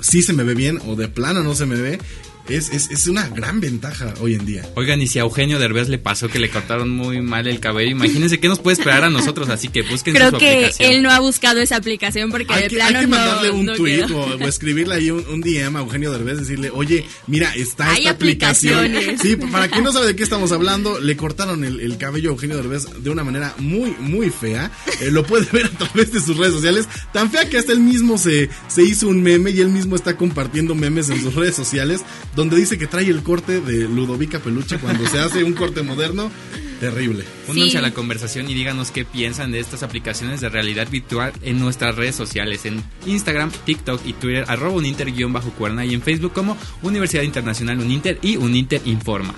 sí 0.00 0.22
se 0.22 0.32
me 0.32 0.44
ve 0.44 0.54
bien 0.54 0.80
o 0.86 0.96
de 0.96 1.08
plano 1.08 1.42
no 1.42 1.54
se 1.54 1.66
me 1.66 1.76
ve, 1.76 1.98
es, 2.48 2.70
es, 2.70 2.90
es, 2.90 3.06
una 3.06 3.28
gran 3.28 3.60
ventaja 3.60 4.14
hoy 4.20 4.34
en 4.34 4.46
día. 4.46 4.68
Oigan, 4.74 5.00
y 5.02 5.06
si 5.06 5.18
a 5.18 5.22
Eugenio 5.22 5.58
Derbez 5.58 5.88
le 5.88 5.98
pasó 5.98 6.28
que 6.28 6.38
le 6.38 6.48
cortaron 6.50 6.90
muy 6.90 7.20
mal 7.20 7.46
el 7.46 7.60
cabello, 7.60 7.90
imagínense 7.90 8.38
qué 8.38 8.48
nos 8.48 8.58
puede 8.58 8.74
esperar 8.74 9.04
a 9.04 9.10
nosotros, 9.10 9.48
así 9.48 9.68
que 9.68 9.82
busquen 9.82 10.14
Creo 10.14 10.30
su 10.30 10.38
que 10.38 10.56
aplicación. 10.56 10.92
él 10.92 11.02
no 11.02 11.10
ha 11.10 11.20
buscado 11.20 11.60
esa 11.60 11.76
aplicación 11.76 12.30
porque 12.30 12.52
hay 12.52 12.62
de 12.64 12.68
que, 12.68 12.76
plano 12.76 12.98
hay 12.98 13.04
que 13.04 13.10
mandarle 13.10 13.48
no, 13.48 13.54
un 13.54 13.66
no 13.66 13.74
tweet 13.74 14.04
o, 14.12 14.36
o, 14.36 14.48
escribirle 14.48 14.94
ahí 14.94 15.10
un, 15.10 15.24
un, 15.28 15.40
DM 15.40 15.76
a 15.76 15.80
Eugenio 15.80 16.12
Derbez, 16.12 16.38
decirle, 16.38 16.70
oye, 16.70 17.04
mira, 17.26 17.54
está 17.54 17.90
Hay 17.90 17.98
esta 17.98 18.10
aplicación. 18.10 18.78
aplicaciones. 18.78 19.20
Sí, 19.20 19.36
para 19.36 19.68
quien 19.68 19.84
no 19.84 19.92
sabe 19.92 20.06
de 20.06 20.16
qué 20.16 20.22
estamos 20.22 20.52
hablando, 20.52 21.00
le 21.00 21.16
cortaron 21.16 21.64
el, 21.64 21.80
el 21.80 21.96
cabello 21.98 22.30
a 22.30 22.32
Eugenio 22.32 22.56
Derbez 22.56 22.86
de 23.02 23.10
una 23.10 23.24
manera 23.24 23.54
muy, 23.58 23.94
muy 23.98 24.30
fea. 24.30 24.70
Eh, 25.00 25.10
lo 25.10 25.24
puede 25.24 25.46
ver 25.52 25.66
a 25.66 25.78
través 25.78 26.12
de 26.12 26.20
sus 26.20 26.36
redes 26.36 26.54
sociales. 26.54 26.88
Tan 27.12 27.30
fea 27.30 27.48
que 27.48 27.58
hasta 27.58 27.72
él 27.72 27.80
mismo 27.80 28.18
se, 28.18 28.48
se 28.68 28.82
hizo 28.82 29.08
un 29.08 29.22
meme 29.22 29.50
y 29.50 29.60
él 29.60 29.68
mismo 29.68 29.96
está 29.96 30.16
compartiendo 30.16 30.74
memes 30.74 31.08
en 31.10 31.20
sus 31.20 31.34
redes 31.34 31.54
sociales 31.54 32.02
donde 32.36 32.56
dice 32.56 32.78
que 32.78 32.86
trae 32.86 33.08
el 33.08 33.22
corte 33.22 33.60
de 33.60 33.88
Ludovica 33.88 34.38
Peluche 34.38 34.78
cuando 34.78 35.06
se 35.08 35.18
hace 35.18 35.42
un 35.42 35.54
corte 35.54 35.82
moderno. 35.82 36.30
Terrible. 36.78 37.24
Únanse 37.48 37.70
Sí. 37.70 37.76
a 37.78 37.80
la 37.80 37.94
conversación 37.94 38.50
y 38.50 38.54
díganos 38.54 38.90
qué 38.90 39.06
piensan 39.06 39.50
de 39.50 39.60
estas 39.60 39.82
aplicaciones 39.82 40.42
de 40.42 40.50
realidad 40.50 40.86
virtual 40.90 41.32
en 41.42 41.58
nuestras 41.58 41.96
redes 41.96 42.14
sociales, 42.14 42.66
en 42.66 42.84
Instagram, 43.06 43.50
TikTok 43.64 44.02
y 44.04 44.12
Twitter, 44.12 44.44
arroba 44.46 44.74
uninter-cuerna 44.76 45.86
y 45.86 45.94
en 45.94 46.02
Facebook 46.02 46.34
como 46.34 46.54
Universidad 46.82 47.22
Internacional 47.22 47.80
Uninter 47.80 48.18
y 48.20 48.36
Uninter 48.36 48.82
Informa. 48.84 49.34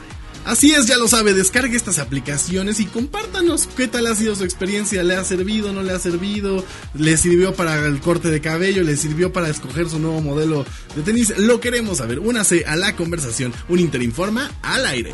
Así 0.48 0.72
es, 0.72 0.86
ya 0.86 0.96
lo 0.96 1.08
sabe, 1.08 1.34
descargue 1.34 1.76
estas 1.76 1.98
aplicaciones 1.98 2.80
y 2.80 2.86
compártanos 2.86 3.68
qué 3.76 3.86
tal 3.86 4.06
ha 4.06 4.14
sido 4.14 4.34
su 4.34 4.44
experiencia, 4.44 5.02
le 5.02 5.14
ha 5.14 5.22
servido, 5.22 5.74
no 5.74 5.82
le 5.82 5.92
ha 5.92 5.98
servido, 5.98 6.64
le 6.94 7.18
sirvió 7.18 7.52
para 7.54 7.84
el 7.84 8.00
corte 8.00 8.30
de 8.30 8.40
cabello, 8.40 8.82
le 8.82 8.96
sirvió 8.96 9.30
para 9.30 9.50
escoger 9.50 9.90
su 9.90 9.98
nuevo 9.98 10.22
modelo 10.22 10.64
de 10.96 11.02
tenis, 11.02 11.36
lo 11.36 11.60
queremos 11.60 11.98
saber, 11.98 12.18
únase 12.20 12.64
a 12.64 12.76
la 12.76 12.96
conversación, 12.96 13.52
un 13.68 13.78
Interinforma 13.78 14.50
al 14.62 14.86
aire. 14.86 15.12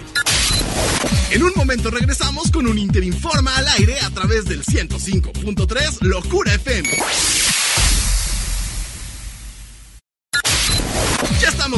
En 1.33 1.43
un 1.43 1.51
momento 1.57 1.91
regresamos 1.91 2.53
con 2.53 2.69
un 2.69 2.79
Interinforma 2.79 3.57
al 3.57 3.67
aire 3.67 3.99
a 4.03 4.11
través 4.11 4.45
del 4.45 4.63
105.3 4.63 6.01
Locura 6.03 6.55
FM. 6.55 6.89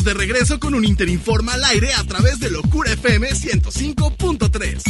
De 0.05 0.15
regreso 0.15 0.61
con 0.61 0.75
un 0.75 0.85
Interinforma 0.85 1.55
al 1.55 1.65
aire 1.65 1.93
a 1.95 2.05
través 2.05 2.39
de 2.39 2.51
Locura 2.51 2.93
FM 2.93 3.31
105.3. 3.31 4.83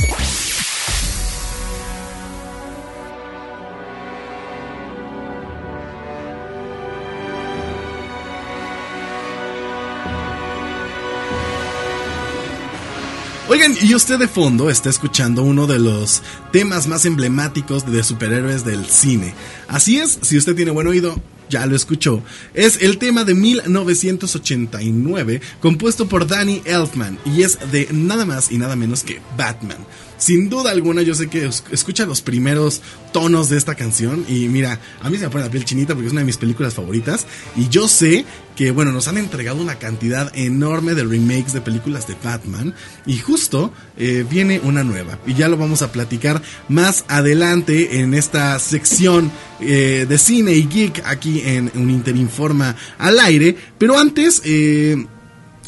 Oigan, 13.48 13.74
y 13.80 13.94
usted 13.94 14.18
de 14.18 14.26
fondo 14.26 14.70
está 14.70 14.90
escuchando 14.90 15.42
uno 15.42 15.68
de 15.68 15.78
los 15.78 16.20
temas 16.50 16.88
más 16.88 17.04
emblemáticos 17.04 17.90
de 17.90 18.02
superhéroes 18.02 18.64
del 18.64 18.86
cine. 18.86 19.34
Así 19.68 20.00
es, 20.00 20.18
si 20.22 20.36
usted 20.36 20.56
tiene 20.56 20.72
buen 20.72 20.88
oído, 20.88 21.14
ya 21.48 21.66
lo 21.66 21.76
escuchó. 21.76 22.22
Es 22.54 22.82
el 22.82 22.98
tema 22.98 23.24
de 23.24 23.34
1989, 23.34 25.40
compuesto 25.60 26.08
por 26.08 26.26
Danny 26.26 26.62
Elfman, 26.64 27.18
y 27.24 27.42
es 27.42 27.58
de 27.70 27.88
nada 27.92 28.24
más 28.24 28.50
y 28.50 28.58
nada 28.58 28.76
menos 28.76 29.02
que 29.02 29.20
Batman. 29.36 29.78
Sin 30.18 30.48
duda 30.48 30.70
alguna, 30.70 31.02
yo 31.02 31.14
sé 31.14 31.28
que 31.28 31.44
es- 31.46 31.62
escucha 31.70 32.06
los 32.06 32.22
primeros 32.22 32.80
tonos 33.12 33.50
de 33.50 33.58
esta 33.58 33.74
canción 33.74 34.24
y 34.28 34.48
mira, 34.48 34.80
a 35.02 35.10
mí 35.10 35.18
se 35.18 35.24
me 35.24 35.30
pone 35.30 35.44
la 35.44 35.50
piel 35.50 35.64
chinita 35.66 35.92
porque 35.94 36.06
es 36.06 36.12
una 36.12 36.22
de 36.22 36.26
mis 36.26 36.38
películas 36.38 36.72
favoritas 36.74 37.26
y 37.54 37.68
yo 37.68 37.86
sé 37.86 38.24
que, 38.56 38.70
bueno, 38.70 38.90
nos 38.90 39.06
han 39.06 39.18
entregado 39.18 39.60
una 39.60 39.78
cantidad 39.78 40.32
enorme 40.36 40.94
de 40.94 41.04
remakes 41.04 41.52
de 41.52 41.60
películas 41.60 42.08
de 42.08 42.16
Batman 42.24 42.74
y 43.04 43.18
justo 43.18 43.72
eh, 43.96 44.24
viene 44.28 44.60
una 44.60 44.82
nueva 44.82 45.18
y 45.26 45.34
ya 45.34 45.48
lo 45.48 45.56
vamos 45.56 45.82
a 45.82 45.92
platicar 45.92 46.42
más 46.68 47.04
adelante 47.06 48.00
en 48.00 48.14
esta 48.14 48.58
sección 48.58 49.30
eh, 49.60 50.06
de 50.08 50.18
cine 50.18 50.52
y 50.52 50.66
geek 50.66 51.02
aquí 51.04 51.42
en 51.44 51.70
un 51.74 51.90
Interinforma 51.90 52.74
al 52.98 53.20
aire, 53.20 53.56
pero 53.78 53.98
antes... 53.98 54.42
eh, 54.44 55.06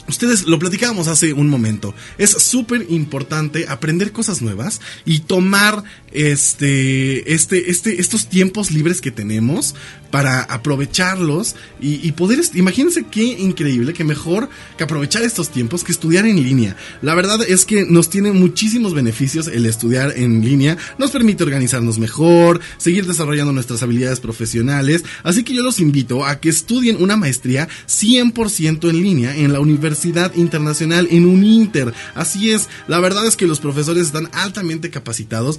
Ustedes 0.08 0.46
lo 0.46 0.58
platicábamos 0.58 1.06
hace 1.06 1.34
un 1.34 1.50
momento. 1.50 1.94
Es 2.16 2.30
súper 2.30 2.86
importante 2.88 3.66
aprender 3.68 4.10
cosas 4.10 4.40
nuevas 4.40 4.80
y 5.04 5.20
tomar 5.20 5.84
este, 6.12 7.34
este, 7.34 7.70
este, 7.70 8.00
estos 8.00 8.28
tiempos 8.28 8.70
libres 8.70 9.00
que 9.00 9.10
tenemos 9.10 9.74
para 10.10 10.42
aprovecharlos 10.42 11.54
y, 11.80 12.06
y 12.06 12.12
poder. 12.12 12.40
Imagínense 12.54 13.04
qué 13.10 13.24
increíble, 13.24 13.92
que 13.92 14.04
mejor 14.04 14.48
que 14.76 14.84
aprovechar 14.84 15.22
estos 15.22 15.50
tiempos 15.50 15.84
que 15.84 15.92
estudiar 15.92 16.26
en 16.26 16.42
línea. 16.42 16.76
La 17.02 17.14
verdad 17.14 17.40
es 17.46 17.64
que 17.64 17.84
nos 17.84 18.08
tiene 18.08 18.32
muchísimos 18.32 18.94
beneficios 18.94 19.48
el 19.48 19.66
estudiar 19.66 20.14
en 20.16 20.44
línea. 20.44 20.78
Nos 20.98 21.10
permite 21.10 21.44
organizarnos 21.44 21.98
mejor, 21.98 22.60
seguir 22.78 23.06
desarrollando 23.06 23.52
nuestras 23.52 23.82
habilidades 23.82 24.20
profesionales. 24.20 25.04
Así 25.22 25.42
que 25.42 25.54
yo 25.54 25.62
los 25.62 25.80
invito 25.80 26.24
a 26.24 26.40
que 26.40 26.48
estudien 26.48 27.02
una 27.02 27.16
maestría 27.16 27.68
100% 27.88 28.88
en 28.88 29.02
línea 29.02 29.36
en 29.36 29.52
la 29.52 29.60
Universidad 29.60 30.34
Internacional 30.34 31.08
en 31.10 31.26
Uninter. 31.26 31.92
Así 32.14 32.50
es, 32.50 32.68
la 32.86 33.00
verdad 33.00 33.26
es 33.26 33.36
que 33.36 33.46
los 33.46 33.60
profesores 33.60 34.06
están 34.06 34.28
altamente 34.32 34.90
capacitados. 34.90 35.58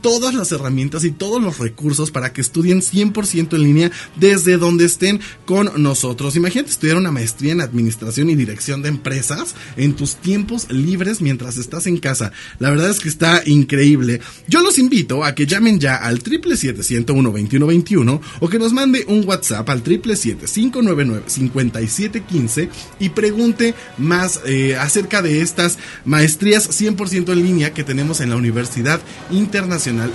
Todas 0.00 0.34
las 0.34 0.52
herramientas 0.52 1.04
y 1.04 1.10
todos 1.10 1.42
los 1.42 1.58
recursos 1.58 2.10
para 2.10 2.32
que 2.32 2.40
estudien 2.40 2.80
100% 2.80 3.54
en 3.54 3.62
línea 3.62 3.92
desde 4.16 4.56
donde 4.56 4.84
estén 4.84 5.20
con 5.44 5.70
nosotros. 5.82 6.36
Imagínate 6.36 6.70
estudiar 6.70 6.96
una 6.96 7.12
maestría 7.12 7.52
en 7.52 7.60
administración 7.60 8.30
y 8.30 8.34
dirección 8.34 8.82
de 8.82 8.88
empresas 8.88 9.54
en 9.76 9.94
tus 9.94 10.16
tiempos 10.16 10.68
libres 10.70 11.20
mientras 11.20 11.58
estás 11.58 11.86
en 11.86 11.98
casa. 11.98 12.32
La 12.58 12.70
verdad 12.70 12.90
es 12.90 12.98
que 13.00 13.08
está 13.08 13.42
increíble. 13.46 14.20
Yo 14.48 14.60
los 14.60 14.78
invito 14.78 15.24
a 15.24 15.34
que 15.34 15.46
llamen 15.46 15.80
ya 15.80 15.96
al 15.96 16.22
777-101-2121 16.22 18.20
o 18.40 18.48
que 18.48 18.58
nos 18.58 18.72
mande 18.72 19.04
un 19.08 19.26
WhatsApp 19.26 19.68
al 19.68 19.84
777-599-5715 19.84 22.70
y 22.98 23.10
pregunte 23.10 23.74
más 23.98 24.40
eh, 24.46 24.76
acerca 24.76 25.20
de 25.22 25.42
estas 25.42 25.78
maestrías 26.04 26.70
100% 26.70 27.32
en 27.32 27.42
línea 27.42 27.74
que 27.74 27.82
tenemos 27.84 28.20
en 28.20 28.30
la 28.30 28.36
Universidad 28.36 29.00
Internacional. 29.30 29.65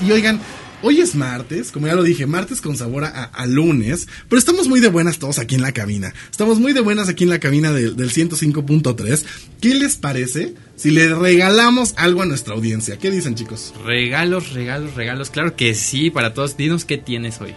Y 0.05 0.11
oigan, 0.11 0.39
Hoy 0.83 0.99
es 0.99 1.13
martes, 1.13 1.71
como 1.71 1.85
ya 1.85 1.93
lo 1.93 2.01
dije, 2.01 2.25
martes 2.25 2.59
con 2.59 2.75
sabor 2.75 3.03
a, 3.05 3.45
lunes, 3.45 4.07
pero 4.27 4.39
estamos 4.39 4.67
muy 4.67 4.79
de 4.79 4.87
buenas 4.87 5.19
todos 5.19 5.37
aquí 5.37 5.53
en 5.53 5.61
la 5.61 5.73
cabina. 5.73 6.11
Estamos 6.31 6.59
muy 6.59 6.73
de 6.73 6.81
buenas 6.81 7.07
aquí 7.07 7.23
en 7.23 7.29
la 7.29 7.39
cabina 7.39 7.71
del 7.71 7.95
105.3. 7.95 9.23
¿Qué 9.61 9.75
les 9.75 9.97
parece 9.97 10.55
si 10.75 10.89
le 10.89 11.13
regalamos 11.13 11.93
algo 11.97 12.23
a 12.23 12.25
nuestra 12.25 12.55
audiencia? 12.55 12.97
¿Qué 12.97 13.11
dicen 13.11 13.35
chicos? 13.35 13.75
Regalos, 13.85 14.53
regalos, 14.53 14.95
regalos, 14.95 15.29
claro 15.29 15.55
que 15.55 15.75
sí, 15.75 16.09
para 16.09 16.33
todos. 16.33 16.57
Dinos 16.57 16.83
qué 16.83 16.97
tienes 16.97 17.39
hoy. 17.41 17.53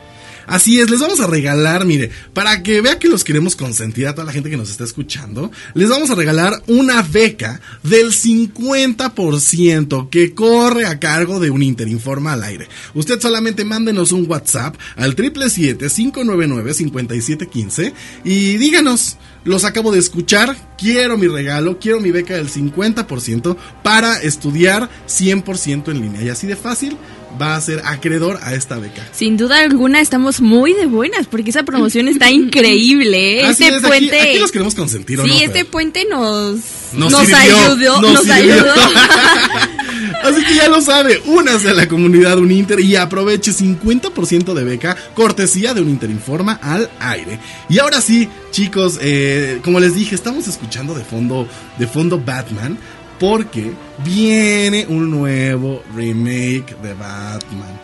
Así 0.46 0.80
es, 0.80 0.90
les 0.90 1.00
vamos 1.00 1.20
a 1.20 1.26
regalar, 1.26 1.84
mire, 1.84 2.10
para 2.32 2.62
que 2.62 2.80
vea 2.80 2.98
que 2.98 3.08
los 3.08 3.24
queremos 3.24 3.56
consentir 3.56 4.06
a 4.06 4.14
toda 4.14 4.26
la 4.26 4.32
gente 4.32 4.50
que 4.50 4.56
nos 4.56 4.70
está 4.70 4.84
escuchando, 4.84 5.50
les 5.74 5.88
vamos 5.88 6.10
a 6.10 6.14
regalar 6.14 6.62
una 6.66 7.02
beca 7.02 7.60
del 7.82 8.12
50% 8.12 10.10
que 10.10 10.34
corre 10.34 10.86
a 10.86 10.98
cargo 10.98 11.40
de 11.40 11.50
un 11.50 11.62
Interinforma 11.62 12.32
al 12.32 12.44
aire. 12.44 12.68
Usted 12.94 13.20
solamente 13.20 13.64
mándenos 13.64 14.12
un 14.12 14.30
WhatsApp 14.30 14.76
al 14.96 15.16
777-599-5715 15.16 17.92
y 18.24 18.56
díganos, 18.56 19.16
los 19.44 19.64
acabo 19.64 19.92
de 19.92 19.98
escuchar, 19.98 20.56
quiero 20.78 21.18
mi 21.18 21.28
regalo, 21.28 21.78
quiero 21.78 22.00
mi 22.00 22.10
beca 22.10 22.34
del 22.34 22.50
50% 22.50 23.56
para 23.82 24.20
estudiar 24.22 24.88
100% 25.08 25.90
en 25.90 26.00
línea. 26.00 26.22
Y 26.22 26.28
así 26.28 26.46
de 26.46 26.56
fácil 26.56 26.96
va 27.40 27.56
a 27.56 27.60
ser 27.60 27.82
acreedor 27.84 28.38
a 28.42 28.54
esta 28.54 28.78
beca. 28.78 29.06
Sin 29.12 29.36
duda 29.36 29.58
alguna 29.60 30.00
estamos 30.00 30.40
muy 30.40 30.72
de 30.72 30.86
buenas 30.86 31.26
porque 31.26 31.50
esa 31.50 31.62
promoción 31.64 32.08
está 32.08 32.30
increíble. 32.32 33.40
¿eh? 33.40 33.46
Así 33.46 33.64
Este 33.64 33.76
es, 33.76 33.82
puente. 33.82 34.20
Aquí, 34.20 34.38
los 34.38 34.52
queremos 34.52 34.74
consentir, 34.74 35.20
¿o 35.20 35.24
sí, 35.24 35.30
no, 35.30 35.40
este 35.40 35.64
puente 35.64 36.04
nos, 36.08 36.56
Nos 36.92 37.12
nos, 37.12 37.26
sirvió, 37.26 37.36
ayudó. 37.36 38.00
nos 38.02 38.28
ayudó. 38.28 38.74
Así 40.22 40.42
que 40.44 40.54
ya 40.54 40.68
lo 40.68 40.80
sabe, 40.80 41.20
únase 41.26 41.68
a 41.70 41.74
la 41.74 41.86
comunidad 41.86 42.38
Uninter 42.38 42.80
y 42.80 42.96
aproveche 42.96 43.52
50% 43.52 44.54
de 44.54 44.64
beca, 44.64 44.96
cortesía 45.14 45.74
de 45.74 45.82
un 45.82 45.90
Interinforma 45.90 46.58
al 46.62 46.90
aire. 46.98 47.38
Y 47.68 47.78
ahora 47.78 48.00
sí, 48.00 48.28
chicos, 48.50 48.98
eh, 49.02 49.60
como 49.62 49.80
les 49.80 49.94
dije, 49.94 50.14
estamos 50.14 50.48
escuchando 50.48 50.94
de 50.94 51.04
fondo, 51.04 51.46
de 51.78 51.86
fondo 51.86 52.18
Batman, 52.18 52.78
porque 53.18 53.72
viene 54.04 54.86
un 54.88 55.10
nuevo 55.10 55.82
remake 55.94 56.76
de 56.82 56.94
Batman. 56.94 57.80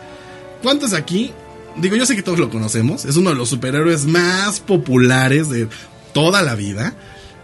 ¿Cuántos 0.62 0.92
aquí? 0.92 1.32
Digo, 1.76 1.96
yo 1.96 2.04
sé 2.04 2.16
que 2.16 2.22
todos 2.22 2.38
lo 2.38 2.50
conocemos, 2.50 3.04
es 3.04 3.16
uno 3.16 3.30
de 3.30 3.36
los 3.36 3.48
superhéroes 3.48 4.04
más 4.04 4.60
populares 4.60 5.48
de 5.48 5.68
toda 6.12 6.42
la 6.42 6.54
vida. 6.54 6.94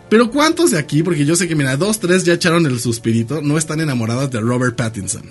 Pero 0.08 0.30
¿cuántos 0.30 0.70
de 0.70 0.78
aquí? 0.78 1.02
Porque 1.02 1.24
yo 1.24 1.34
sé 1.34 1.48
que, 1.48 1.56
mira, 1.56 1.76
dos, 1.76 1.98
tres 1.98 2.24
ya 2.24 2.34
echaron 2.34 2.64
el 2.66 2.78
suspirito, 2.78 3.42
no 3.42 3.58
están 3.58 3.80
enamoradas 3.80 4.30
de 4.30 4.40
Robert 4.40 4.76
Pattinson. 4.76 5.22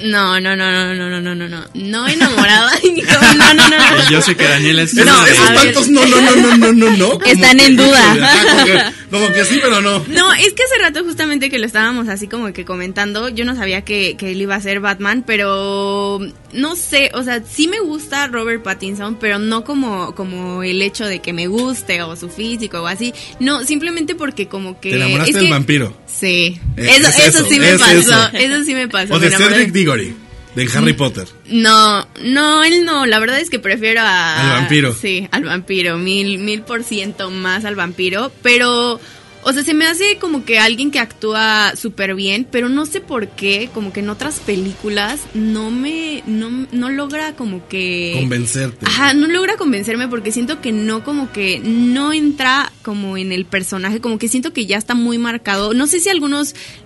No, 0.00 0.40
no, 0.40 0.56
no, 0.56 0.72
no, 0.72 0.94
no, 0.94 1.10
no, 1.10 1.20
no, 1.20 1.34
no, 1.34 1.48
no. 1.48 1.64
No 1.74 2.08
enamorada. 2.08 2.72
No, 3.06 3.54
no, 3.54 3.54
no, 3.54 3.68
no. 3.68 4.10
Yo 4.10 4.20
sé 4.20 4.34
que 4.34 4.44
Daniela 4.44 4.82
es... 4.82 4.94
No, 4.94 5.02
esos 5.02 5.28
esos 5.28 5.54
tantos 5.54 5.88
no, 5.88 6.04
no, 6.06 6.20
no, 6.20 6.56
no, 6.56 6.72
no, 6.72 6.96
no, 6.96 7.24
Están 7.24 7.60
en 7.60 7.76
duda. 7.76 8.92
Como 9.20 9.32
que- 9.34 9.44
sí, 9.44 9.58
pero 9.62 9.80
no. 9.80 10.04
No, 10.08 10.32
es 10.34 10.52
que 10.52 10.62
hace 10.62 10.78
rato 10.80 11.04
justamente 11.04 11.50
que 11.50 11.58
lo 11.58 11.66
estábamos 11.66 12.08
así 12.08 12.28
como 12.28 12.52
que 12.52 12.64
comentando, 12.64 13.28
yo 13.28 13.44
no 13.44 13.54
sabía 13.54 13.82
que, 13.82 14.16
que 14.16 14.32
él 14.32 14.40
iba 14.42 14.54
a 14.54 14.60
ser 14.60 14.80
Batman, 14.80 15.24
pero 15.26 16.20
no 16.52 16.76
sé, 16.76 17.10
o 17.14 17.22
sea, 17.22 17.42
sí 17.48 17.68
me 17.68 17.80
gusta 17.80 18.26
Robert 18.28 18.62
Pattinson, 18.62 19.16
pero 19.18 19.38
no 19.38 19.64
como, 19.64 20.14
como 20.14 20.62
el 20.62 20.80
hecho 20.82 21.04
de 21.04 21.20
que 21.20 21.32
me 21.32 21.46
guste 21.46 22.02
o 22.02 22.16
su 22.16 22.28
físico 22.28 22.80
o 22.82 22.86
así. 22.86 23.12
No, 23.40 23.64
simplemente 23.64 24.14
porque 24.14 24.48
como 24.48 24.80
que... 24.80 24.90
Te 24.90 24.96
enamoraste 24.96 25.30
es 25.30 25.36
del 25.36 25.44
que- 25.46 25.50
vampiro. 25.50 25.96
Sí, 26.06 26.58
Eh, 26.76 26.90
eso, 26.98 27.08
es 27.08 27.18
eso 27.18 27.38
eso, 27.40 27.48
sí 27.48 27.58
me 27.60 27.70
es 27.72 27.78
pasó, 27.80 27.92
eso. 27.98 28.28
eso. 28.32 28.64
sí 28.64 28.74
me 28.74 28.88
pasó. 28.88 29.14
O 29.14 29.18
de 29.18 29.26
enamoré. 29.28 29.54
Cedric 29.54 29.72
Diggory, 29.72 30.14
de 30.54 30.68
Harry 30.74 30.92
Potter. 30.94 31.26
No, 31.48 32.05
no, 32.22 32.64
él 32.64 32.84
no. 32.84 33.06
La 33.06 33.18
verdad 33.18 33.40
es 33.40 33.50
que 33.50 33.58
prefiero 33.58 34.00
a... 34.00 34.40
Al 34.40 34.60
vampiro. 34.60 34.94
Sí, 34.94 35.28
al 35.30 35.44
vampiro. 35.44 35.98
Mil, 35.98 36.38
mil 36.38 36.62
por 36.62 36.84
ciento 36.84 37.30
más 37.30 37.64
al 37.64 37.74
vampiro. 37.74 38.32
Pero, 38.42 39.00
o 39.42 39.52
sea, 39.52 39.62
se 39.62 39.74
me 39.74 39.86
hace 39.86 40.18
como 40.18 40.44
que 40.44 40.58
alguien 40.58 40.90
que 40.90 40.98
actúa 40.98 41.74
súper 41.76 42.14
bien, 42.14 42.46
pero 42.50 42.68
no 42.68 42.86
sé 42.86 43.00
por 43.00 43.28
qué, 43.28 43.70
como 43.72 43.92
que 43.92 44.00
en 44.00 44.10
otras 44.10 44.40
películas 44.40 45.20
no 45.34 45.70
me... 45.70 46.22
No, 46.26 46.66
no 46.72 46.90
logra 46.90 47.34
como 47.34 47.66
que... 47.68 48.12
Convencerte. 48.18 48.86
Ajá, 48.86 49.14
no 49.14 49.26
logra 49.28 49.56
convencerme 49.56 50.08
porque 50.08 50.32
siento 50.32 50.60
que 50.60 50.72
no 50.72 51.04
como 51.04 51.32
que 51.32 51.60
no 51.60 52.12
entra 52.12 52.72
como 52.82 53.16
en 53.16 53.32
el 53.32 53.44
personaje, 53.46 54.00
como 54.00 54.18
que 54.18 54.28
siento 54.28 54.52
que 54.52 54.66
ya 54.66 54.78
está 54.78 54.94
muy 54.94 55.18
marcado. 55.18 55.74
No 55.74 55.86
sé 55.86 56.00
si 56.00 56.08
algunos 56.08 56.54
no, 56.54 56.85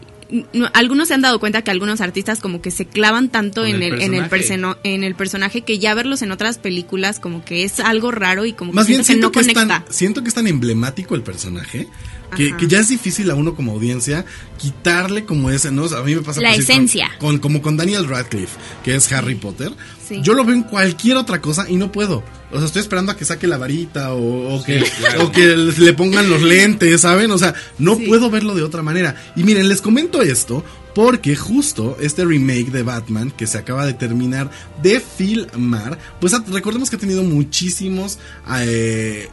algunos 0.75 1.09
se 1.09 1.15
han 1.15 1.23
dado 1.23 1.41
cuenta 1.41 1.63
que 1.63 1.71
algunos 1.71 2.01
artistas 2.01 2.41
como 2.41 2.63
que 2.63 2.71
se 2.71 2.87
clavan 2.87 3.29
tanto 3.31 3.67
en 3.67 3.77
el 3.77 3.95
el, 3.95 4.03
en 4.03 4.15
el 4.15 4.29
personaje. 4.29 4.31
perseno- 4.31 4.77
en 4.85 5.05
el 5.05 5.15
personaje 5.15 5.63
que 5.63 5.79
ya 5.79 5.95
verlos 5.95 6.23
en 6.23 6.31
otras 6.33 6.59
películas 6.59 7.19
como 7.21 7.45
que 7.45 7.65
es 7.65 7.81
algo 7.81 8.11
raro 8.11 8.45
y 8.45 8.53
como 8.53 8.73
Más 8.73 8.87
que 8.87 8.93
bien 8.93 9.05
siento 9.05 9.31
que 9.33 9.43
siento 9.43 9.51
no 9.51 9.57
que, 9.57 9.61
es 9.63 9.69
conecta. 9.69 9.85
tan, 9.87 9.93
siento 9.95 10.23
que 10.23 10.29
es 10.29 10.35
tan 10.35 10.47
emblemático 10.47 11.15
el 11.15 11.23
personaje 11.23 11.89
que, 12.37 12.55
ya 12.69 12.81
es 12.81 12.89
difícil 12.89 13.31
a 13.31 13.35
uno 13.35 13.55
como 13.55 13.73
audiencia 13.73 14.25
quitarle 14.59 15.25
como 15.25 15.51
ese, 15.51 15.71
¿no? 15.73 15.85
O 15.85 15.89
sea, 15.89 15.99
a 15.99 16.03
mí 16.03 16.15
me 16.15 16.23
pasa 16.23 16.41
La 16.41 16.51
con- 16.53 16.61
esencia. 16.61 17.11
Con, 17.19 17.39
como 17.39 17.63
con 17.63 17.77
Daniel 17.77 18.07
Radcliffe, 18.09 18.57
que 18.85 18.95
es 18.95 19.11
Harry 19.13 19.35
Potter. 19.35 19.73
Sí. 20.07 20.21
Yo 20.23 20.35
lo 20.35 20.45
veo 20.45 20.55
en 20.55 20.63
cualquier 20.65 21.17
otra 21.17 21.41
cosa 21.41 21.69
y 21.69 21.77
no 21.77 21.93
puedo. 21.93 22.23
O 22.53 22.57
sea, 22.57 22.67
estoy 22.67 22.83
esperando 22.83 23.13
a 23.13 23.17
que 23.17 23.25
saque 23.25 23.47
la 23.47 23.59
varita 23.59 24.13
o, 24.13 24.57
o 24.57 24.65
que, 24.65 24.81
Sí, 24.81 24.91
claro. 24.99 25.25
o 25.27 25.33
que 25.33 25.57
le 25.57 25.93
pongan 25.93 26.29
los 26.29 26.43
lentes, 26.43 27.01
¿saben? 27.03 27.31
O 27.31 27.39
sea, 27.39 27.55
no 27.79 27.95
Sí. 27.97 28.07
puedo 28.07 28.29
verlo 28.31 28.55
de 28.55 28.63
otra 28.63 28.83
manera. 28.83 29.15
Y 29.37 29.45
miren, 29.45 29.69
les 29.69 29.81
comento 29.81 30.21
esto 30.23 30.65
porque 30.95 31.37
justo 31.37 31.97
este 32.01 32.25
remake 32.25 32.73
de 32.73 32.83
Batman 32.83 33.31
que 33.31 33.47
se 33.47 33.57
acaba 33.59 33.87
de 33.87 33.93
terminar 33.95 34.51
de 34.83 34.99
filmar, 34.99 35.97
pues 36.21 36.35
ah, 36.35 36.45
recordemos 36.49 36.91
que 36.91 36.97
ha 36.97 36.99
tenido 36.99 37.23
muchísimos 37.23 38.19
eh, 38.59 39.29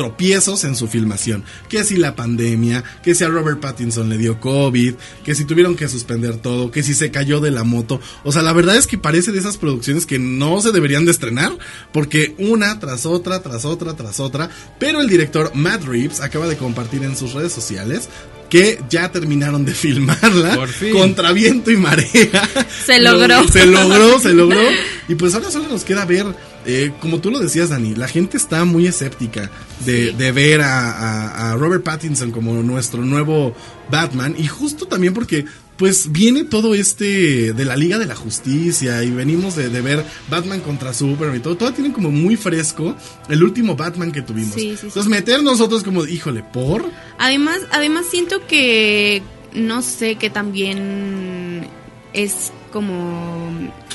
tropiezos 0.00 0.64
en 0.64 0.74
su 0.76 0.88
filmación. 0.88 1.44
Que 1.68 1.84
si 1.84 1.98
la 1.98 2.16
pandemia, 2.16 2.82
que 3.02 3.14
si 3.14 3.22
a 3.22 3.28
Robert 3.28 3.60
Pattinson 3.60 4.08
le 4.08 4.16
dio 4.16 4.40
COVID, 4.40 4.94
que 5.22 5.34
si 5.34 5.44
tuvieron 5.44 5.76
que 5.76 5.88
suspender 5.88 6.38
todo, 6.38 6.70
que 6.70 6.82
si 6.82 6.94
se 6.94 7.10
cayó 7.10 7.38
de 7.40 7.50
la 7.50 7.64
moto. 7.64 8.00
O 8.24 8.32
sea, 8.32 8.40
la 8.40 8.54
verdad 8.54 8.76
es 8.76 8.86
que 8.86 8.96
parece 8.96 9.30
de 9.30 9.38
esas 9.40 9.58
producciones 9.58 10.06
que 10.06 10.18
no 10.18 10.58
se 10.62 10.72
deberían 10.72 11.04
de 11.04 11.10
estrenar, 11.10 11.52
porque 11.92 12.34
una 12.38 12.78
tras 12.80 13.04
otra, 13.04 13.42
tras 13.42 13.66
otra, 13.66 13.94
tras 13.94 14.20
otra. 14.20 14.48
Pero 14.78 15.02
el 15.02 15.08
director 15.08 15.50
Matt 15.54 15.84
Reeves 15.84 16.22
acaba 16.22 16.46
de 16.48 16.56
compartir 16.56 17.02
en 17.04 17.14
sus 17.14 17.34
redes 17.34 17.52
sociales 17.52 18.08
que 18.48 18.80
ya 18.88 19.12
terminaron 19.12 19.64
de 19.66 19.74
filmarla 19.84 20.56
Por 20.56 20.68
fin. 20.70 20.92
contra 20.94 21.32
viento 21.32 21.70
y 21.70 21.76
marea. 21.76 22.48
Se 22.86 22.98
Lo- 22.98 23.12
logró. 23.12 23.46
Se 23.48 23.66
logró, 23.66 24.18
se 24.18 24.32
logró. 24.32 24.60
Y 25.08 25.16
pues 25.16 25.34
ahora 25.34 25.50
solo 25.50 25.66
nos 25.68 25.82
queda 25.82 26.04
ver, 26.04 26.24
eh, 26.66 26.92
como 27.00 27.20
tú 27.20 27.30
lo 27.30 27.38
decías, 27.38 27.70
Dani, 27.70 27.94
la 27.94 28.08
gente 28.08 28.36
está 28.36 28.64
muy 28.64 28.86
escéptica 28.86 29.50
de, 29.86 30.12
de 30.12 30.32
ver 30.32 30.60
a, 30.60 30.90
a- 30.90 31.52
a 31.52 31.56
Robert 31.56 31.82
Pattinson 31.82 32.30
como 32.30 32.54
nuestro 32.62 33.02
nuevo 33.04 33.54
Batman. 33.90 34.34
Y 34.38 34.46
justo 34.46 34.86
también 34.86 35.14
porque, 35.14 35.46
pues, 35.76 36.12
viene 36.12 36.44
todo 36.44 36.74
este 36.74 37.52
de 37.54 37.64
la 37.64 37.76
Liga 37.76 37.98
de 37.98 38.06
la 38.06 38.14
Justicia 38.14 39.02
y 39.02 39.10
venimos 39.10 39.56
de, 39.56 39.68
de 39.70 39.80
ver 39.80 40.04
Batman 40.28 40.60
contra 40.60 40.92
Superman 40.92 41.36
y 41.36 41.40
todo. 41.40 41.56
Todo 41.56 41.72
tienen 41.72 41.92
como 41.92 42.10
muy 42.10 42.36
fresco 42.36 42.94
el 43.28 43.42
último 43.42 43.74
Batman 43.76 44.12
que 44.12 44.22
tuvimos. 44.22 44.54
Sí, 44.54 44.70
sí, 44.72 44.76
sí. 44.76 44.86
Entonces, 44.88 45.10
meter 45.10 45.42
nosotros 45.42 45.82
como, 45.82 46.04
híjole, 46.06 46.42
por. 46.42 46.84
Además, 47.18 47.58
además 47.72 48.06
siento 48.10 48.46
que 48.46 49.22
no 49.54 49.80
sé 49.82 50.16
que 50.16 50.30
también 50.30 51.66
es 52.12 52.52
como 52.72 53.50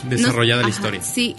Desarrollada 0.09 0.61
no- 0.63 0.67
la 0.67 0.73
ajá, 0.73 0.77
historia. 0.77 1.01
Sí. 1.03 1.35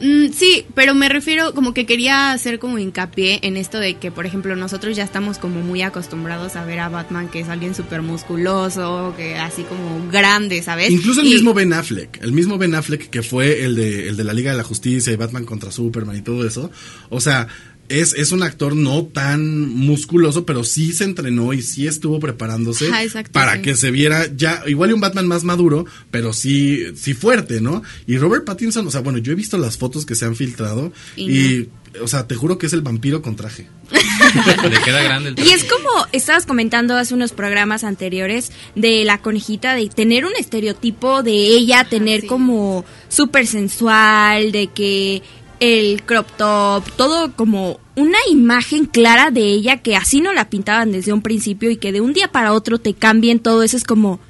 Mm, 0.00 0.32
sí, 0.32 0.64
pero 0.74 0.94
me 0.94 1.08
refiero 1.08 1.52
como 1.54 1.74
que 1.74 1.84
quería 1.86 2.32
hacer 2.32 2.58
como 2.58 2.78
hincapié 2.78 3.40
en 3.42 3.56
esto 3.56 3.78
de 3.80 3.94
que, 3.94 4.10
por 4.12 4.26
ejemplo, 4.26 4.54
nosotros 4.56 4.96
ya 4.96 5.02
estamos 5.04 5.38
como 5.38 5.60
muy 5.60 5.82
acostumbrados 5.82 6.54
a 6.56 6.64
ver 6.64 6.78
a 6.80 6.88
Batman 6.88 7.28
que 7.28 7.40
es 7.40 7.48
alguien 7.48 7.74
súper 7.74 8.02
musculoso, 8.02 9.14
que 9.16 9.36
así 9.36 9.62
como 9.62 10.08
grande, 10.10 10.62
¿sabes? 10.62 10.90
Incluso 10.90 11.20
el 11.20 11.26
Y- 11.26 11.34
mismo 11.34 11.54
Ben 11.54 11.72
Affleck, 11.72 12.22
el 12.22 12.32
mismo 12.32 12.58
Ben 12.58 12.74
Affleck 12.74 13.10
que 13.10 13.22
fue 13.22 13.64
el 13.64 13.74
de, 13.74 14.08
el 14.08 14.16
de 14.16 14.24
la 14.24 14.32
Liga 14.32 14.52
de 14.52 14.56
la 14.58 14.64
Justicia 14.64 15.12
y 15.12 15.16
Batman 15.16 15.44
contra 15.44 15.70
Superman 15.72 16.16
y 16.16 16.22
todo 16.22 16.46
eso. 16.46 16.70
O 17.10 17.20
sea, 17.20 17.48
es, 17.88 18.12
es 18.14 18.32
un 18.32 18.42
actor 18.42 18.76
no 18.76 19.04
tan 19.04 19.68
musculoso, 19.68 20.44
pero 20.44 20.64
sí 20.64 20.92
se 20.92 21.04
entrenó 21.04 21.52
y 21.52 21.62
sí 21.62 21.86
estuvo 21.86 22.20
preparándose 22.20 22.88
Ajá, 22.88 23.02
exacto, 23.02 23.32
para 23.32 23.56
sí. 23.56 23.62
que 23.62 23.76
se 23.76 23.90
viera 23.90 24.26
ya, 24.34 24.62
igual 24.66 24.90
y 24.90 24.92
un 24.92 25.00
Batman 25.00 25.26
más 25.26 25.44
maduro, 25.44 25.86
pero 26.10 26.32
sí, 26.32 26.84
sí 26.94 27.14
fuerte, 27.14 27.60
¿no? 27.60 27.82
Y 28.06 28.18
Robert 28.18 28.44
Pattinson, 28.44 28.86
o 28.86 28.90
sea, 28.90 29.00
bueno, 29.00 29.18
yo 29.18 29.32
he 29.32 29.36
visto 29.36 29.58
las 29.58 29.76
fotos 29.78 30.04
que 30.04 30.14
se 30.14 30.24
han 30.24 30.36
filtrado 30.36 30.92
Y 31.16 31.38
y, 31.38 31.68
o 32.02 32.08
sea, 32.08 32.26
te 32.26 32.34
juro 32.34 32.58
que 32.58 32.66
es 32.66 32.72
el 32.72 32.82
vampiro 32.82 33.22
con 33.22 33.36
traje. 33.36 33.68
Le 33.90 34.80
queda 34.82 35.02
grande 35.02 35.30
el 35.30 35.38
Y 35.38 35.50
es 35.50 35.64
como 35.64 35.88
estabas 36.12 36.44
comentando 36.44 36.96
hace 36.96 37.14
unos 37.14 37.32
programas 37.32 37.84
anteriores 37.84 38.52
de 38.74 39.04
la 39.04 39.18
conejita, 39.18 39.74
de 39.74 39.88
tener 39.88 40.26
un 40.26 40.32
estereotipo 40.38 41.22
de 41.22 41.32
ella, 41.32 41.84
tener 41.88 42.22
sí. 42.22 42.26
como 42.26 42.84
súper 43.08 43.46
sensual, 43.46 44.52
de 44.52 44.66
que 44.68 45.22
el 45.60 46.02
crop 46.04 46.28
top, 46.36 46.84
todo 46.96 47.32
como 47.34 47.80
una 47.96 48.18
imagen 48.30 48.86
clara 48.86 49.30
de 49.30 49.42
ella 49.42 49.78
que 49.78 49.96
así 49.96 50.20
no 50.20 50.32
la 50.32 50.48
pintaban 50.48 50.92
desde 50.92 51.12
un 51.12 51.22
principio 51.22 51.70
y 51.70 51.76
que 51.76 51.92
de 51.92 52.00
un 52.00 52.12
día 52.12 52.28
para 52.28 52.52
otro 52.52 52.78
te 52.78 52.94
cambien 52.94 53.40
todo 53.40 53.62
eso 53.62 53.76
es 53.76 53.84
como, 53.84 54.20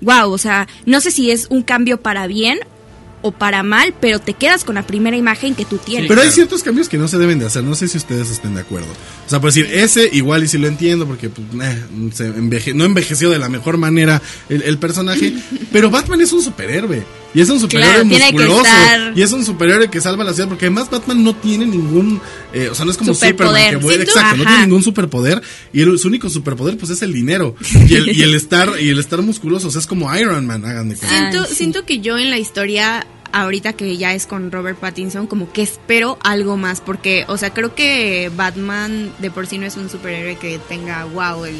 wow, 0.00 0.30
o 0.30 0.38
sea, 0.38 0.68
no 0.86 1.00
sé 1.00 1.10
si 1.10 1.30
es 1.30 1.48
un 1.50 1.62
cambio 1.62 2.00
para 2.00 2.26
bien 2.26 2.60
o 3.22 3.30
para 3.30 3.62
mal, 3.62 3.94
pero 4.00 4.18
te 4.18 4.34
quedas 4.34 4.64
con 4.64 4.74
la 4.74 4.86
primera 4.86 5.16
imagen 5.16 5.54
que 5.54 5.64
tú 5.64 5.78
tienes. 5.78 6.08
Pero 6.08 6.20
hay 6.20 6.30
ciertos 6.30 6.62
cambios 6.62 6.88
que 6.88 6.98
no 6.98 7.08
se 7.08 7.18
deben 7.18 7.38
de 7.38 7.46
hacer. 7.46 7.62
No 7.62 7.74
sé 7.74 7.88
si 7.88 7.96
ustedes 7.96 8.30
estén 8.30 8.54
de 8.54 8.60
acuerdo. 8.60 8.88
O 9.32 9.34
sea, 9.34 9.40
por 9.40 9.48
decir, 9.50 9.66
ese 9.72 10.10
igual 10.12 10.44
y 10.44 10.48
si 10.48 10.58
lo 10.58 10.68
entiendo 10.68 11.06
porque 11.06 11.30
pues, 11.30 11.46
eh, 11.62 11.82
se 12.12 12.28
enveje- 12.34 12.74
no 12.74 12.84
envejeció 12.84 13.30
de 13.30 13.38
la 13.38 13.48
mejor 13.48 13.78
manera 13.78 14.20
el, 14.50 14.60
el 14.60 14.76
personaje. 14.76 15.32
pero 15.72 15.88
Batman 15.90 16.20
es 16.20 16.34
un 16.34 16.42
superhéroe. 16.42 17.02
Y 17.34 17.40
es 17.40 17.48
un 17.48 17.58
superhéroe 17.58 17.92
Claro, 17.92 18.04
musculoso. 18.04 18.64
estar- 18.66 19.12
Y 19.16 19.22
es 19.22 19.32
un 19.32 19.42
superhéroe 19.46 19.88
que 19.88 20.02
salva 20.02 20.22
la 20.22 20.34
ciudad. 20.34 20.50
Porque 20.50 20.66
además 20.66 20.90
Batman 20.90 21.24
no 21.24 21.34
tiene 21.34 21.64
ningún... 21.64 22.20
eh, 22.52 22.68
o 22.70 22.74
sea, 22.74 22.84
no 22.84 22.90
es 22.90 22.98
como 22.98 23.14
Superpoder. 23.14 23.72
Superman 23.80 23.96
que 23.96 24.02
Exacto, 24.02 24.36
no 24.36 24.44
tiene 24.44 24.60
ningún 24.66 24.82
superpoder. 24.82 25.40
Y 25.72 25.80
el, 25.80 25.98
su 25.98 26.08
único 26.08 26.28
superpoder 26.28 26.76
pues 26.76 26.90
es 26.90 27.00
el 27.00 27.14
dinero. 27.14 27.56
Y 27.88 27.94
el, 27.94 28.14
y 28.14 28.22
el 28.22 28.34
estar 28.34 28.68
y 28.78 28.90
el 28.90 28.98
estar 28.98 29.22
musculoso. 29.22 29.68
O 29.68 29.70
sea, 29.70 29.80
es 29.80 29.86
como 29.86 30.14
Iron 30.14 30.44
Man, 30.46 30.62
hagan 30.66 30.90
de 30.90 30.96
cuenta. 30.96 31.16
Siento, 31.16 31.40
Ay, 31.40 31.46
sí. 31.48 31.54
siento 31.54 31.86
que 31.86 32.00
yo 32.00 32.18
en 32.18 32.28
la 32.30 32.36
historia, 32.38 33.06
ahorita 33.32 33.72
que 33.72 33.96
ya 33.96 34.14
es 34.14 34.26
con 34.26 34.50
Robert 34.52 34.78
Pattinson, 34.78 35.26
como 35.26 35.52
que 35.52 35.62
espero 35.62 36.18
algo 36.22 36.56
más, 36.56 36.80
porque, 36.80 37.24
o 37.28 37.36
sea, 37.36 37.52
creo 37.52 37.74
que 37.74 38.30
Batman 38.34 39.12
de 39.18 39.30
por 39.30 39.46
sí 39.46 39.58
no 39.58 39.66
es 39.66 39.76
un 39.76 39.88
superhéroe 39.90 40.36
que 40.36 40.58
tenga, 40.68 41.04
wow, 41.06 41.44
el, 41.44 41.56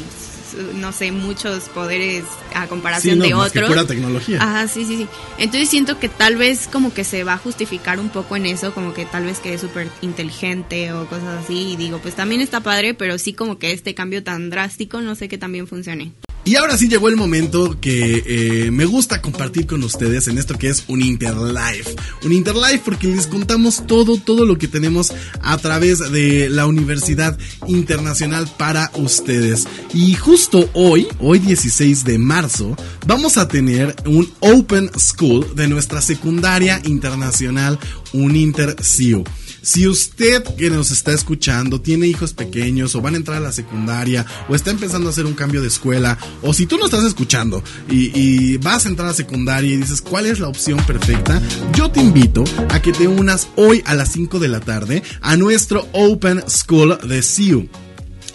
no 0.75 0.91
sé, 0.91 1.11
muchos 1.11 1.63
poderes 1.69 2.23
a 2.53 2.67
comparación 2.67 3.15
Sí, 3.15 3.19
no, 3.19 3.25
de 3.25 3.35
más 3.35 3.51
que 3.51 3.59
otros. 3.59 3.71
pura 3.71 3.87
tecnología. 3.87 4.37
Ajá, 4.41 4.67
sí, 4.67 4.85
sí, 4.85 4.97
sí. 4.97 5.07
Entonces 5.39 5.67
siento 5.69 5.99
que 5.99 6.09
tal 6.09 6.35
vez 6.35 6.67
como 6.71 6.93
que 6.93 7.03
se 7.03 7.23
va 7.23 7.33
a 7.33 7.37
justificar 7.37 7.99
un 7.99 8.09
poco 8.09 8.35
en 8.35 8.45
eso, 8.45 8.73
como 8.73 8.93
que 8.93 9.05
tal 9.05 9.25
vez 9.25 9.39
que 9.39 9.53
es 9.55 9.61
súper 9.61 9.89
inteligente 10.01 10.93
o 10.93 11.07
cosas 11.07 11.43
así. 11.43 11.71
Y 11.71 11.75
digo, 11.75 11.97
pues 11.99 12.15
también 12.15 12.39
está 12.41 12.59
padre, 12.61 12.93
pero 12.93 13.17
sí 13.17 13.33
como 13.33 13.57
que 13.57 13.71
este 13.71 13.95
cambio 13.95 14.23
tan 14.23 14.49
drástico, 14.51 15.01
no 15.01 15.15
sé 15.15 15.27
que 15.27 15.37
también 15.39 15.65
funcione. 15.67 16.11
Y 16.45 16.57
ahora 16.57 16.77
sí 16.77 16.89
llegó 16.89 17.07
el 17.07 17.15
momento 17.15 17.77
que 17.79 18.23
eh, 18.25 18.71
me 18.71 18.83
gusta 18.83 19.21
compartir 19.21 19.65
con 19.65 19.81
ustedes 19.81 20.27
en 20.27 20.37
esto 20.37 20.57
que 20.57 20.67
es 20.67 20.83
un 20.87 21.01
Interlife. 21.01 21.95
Un 22.25 22.33
Interlife 22.33 22.81
porque 22.83 23.07
les 23.07 23.27
contamos 23.27 23.87
todo, 23.87 24.17
todo 24.17 24.45
lo 24.45 24.57
que 24.57 24.67
tenemos 24.67 25.13
a 25.41 25.57
través 25.57 25.99
de 26.11 26.49
la 26.49 26.65
Universidad 26.65 27.37
Internacional 27.67 28.49
para 28.57 28.91
ustedes. 28.95 29.65
Y 29.93 30.15
justo 30.15 30.69
hoy, 30.73 31.07
hoy 31.19 31.39
16 31.39 32.03
de 32.03 32.17
marzo, 32.17 32.75
vamos 33.07 33.37
a 33.37 33.47
tener 33.47 33.95
un 34.05 34.29
Open 34.41 34.91
School 34.97 35.55
de 35.55 35.69
nuestra 35.69 36.01
secundaria 36.01 36.81
internacional 36.83 37.79
Uninter 38.11 38.75
CIU. 38.83 39.23
Si 39.63 39.87
usted 39.87 40.43
que 40.57 40.69
nos 40.69 40.91
está 40.91 41.13
escuchando 41.13 41.79
tiene 41.79 42.05
hijos 42.05 42.33
pequeños 42.33 42.95
o 42.95 43.01
van 43.01 43.13
a 43.13 43.17
entrar 43.17 43.37
a 43.37 43.39
la 43.39 43.53
secundaria 43.53 44.25
o 44.49 44.55
está 44.55 44.71
empezando 44.71 45.07
a 45.07 45.11
hacer 45.13 45.25
un 45.25 45.35
cambio 45.35 45.61
de 45.61 45.69
escuela 45.69 46.17
o 46.41 46.53
si 46.53 46.65
tú 46.65 46.77
no 46.77 46.85
estás 46.85 47.05
escuchando 47.05 47.63
y, 47.89 48.57
vas 48.57 48.85
a 48.85 48.89
entrar 48.89 49.07
a 49.07 49.11
la 49.11 49.15
secundaria 49.15 49.73
y 49.73 49.77
dices 49.77 50.01
cuál 50.01 50.25
es 50.25 50.41
la 50.41 50.49
opción 50.49 50.85
perfecta, 50.85 51.41
yo 51.75 51.89
te 51.89 52.01
invito 52.01 52.43
a 52.69 52.81
que 52.81 52.91
te 52.91 53.07
unas 53.07 53.47
hoy 53.55 53.81
a 53.85 53.95
las 53.95 54.11
5 54.11 54.39
de 54.39 54.47
la 54.49 54.59
tarde 54.59 55.01
a 55.21 55.37
nuestro 55.37 55.87
Open 55.93 56.43
School 56.49 56.97
de 57.07 57.21
CIU. 57.21 57.69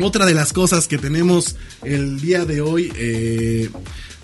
Otra 0.00 0.24
de 0.24 0.34
las 0.34 0.52
cosas 0.52 0.88
que 0.88 0.98
tenemos 0.98 1.56
el 1.84 2.20
día 2.20 2.44
de 2.44 2.60
hoy 2.60 2.92
eh, 2.96 3.68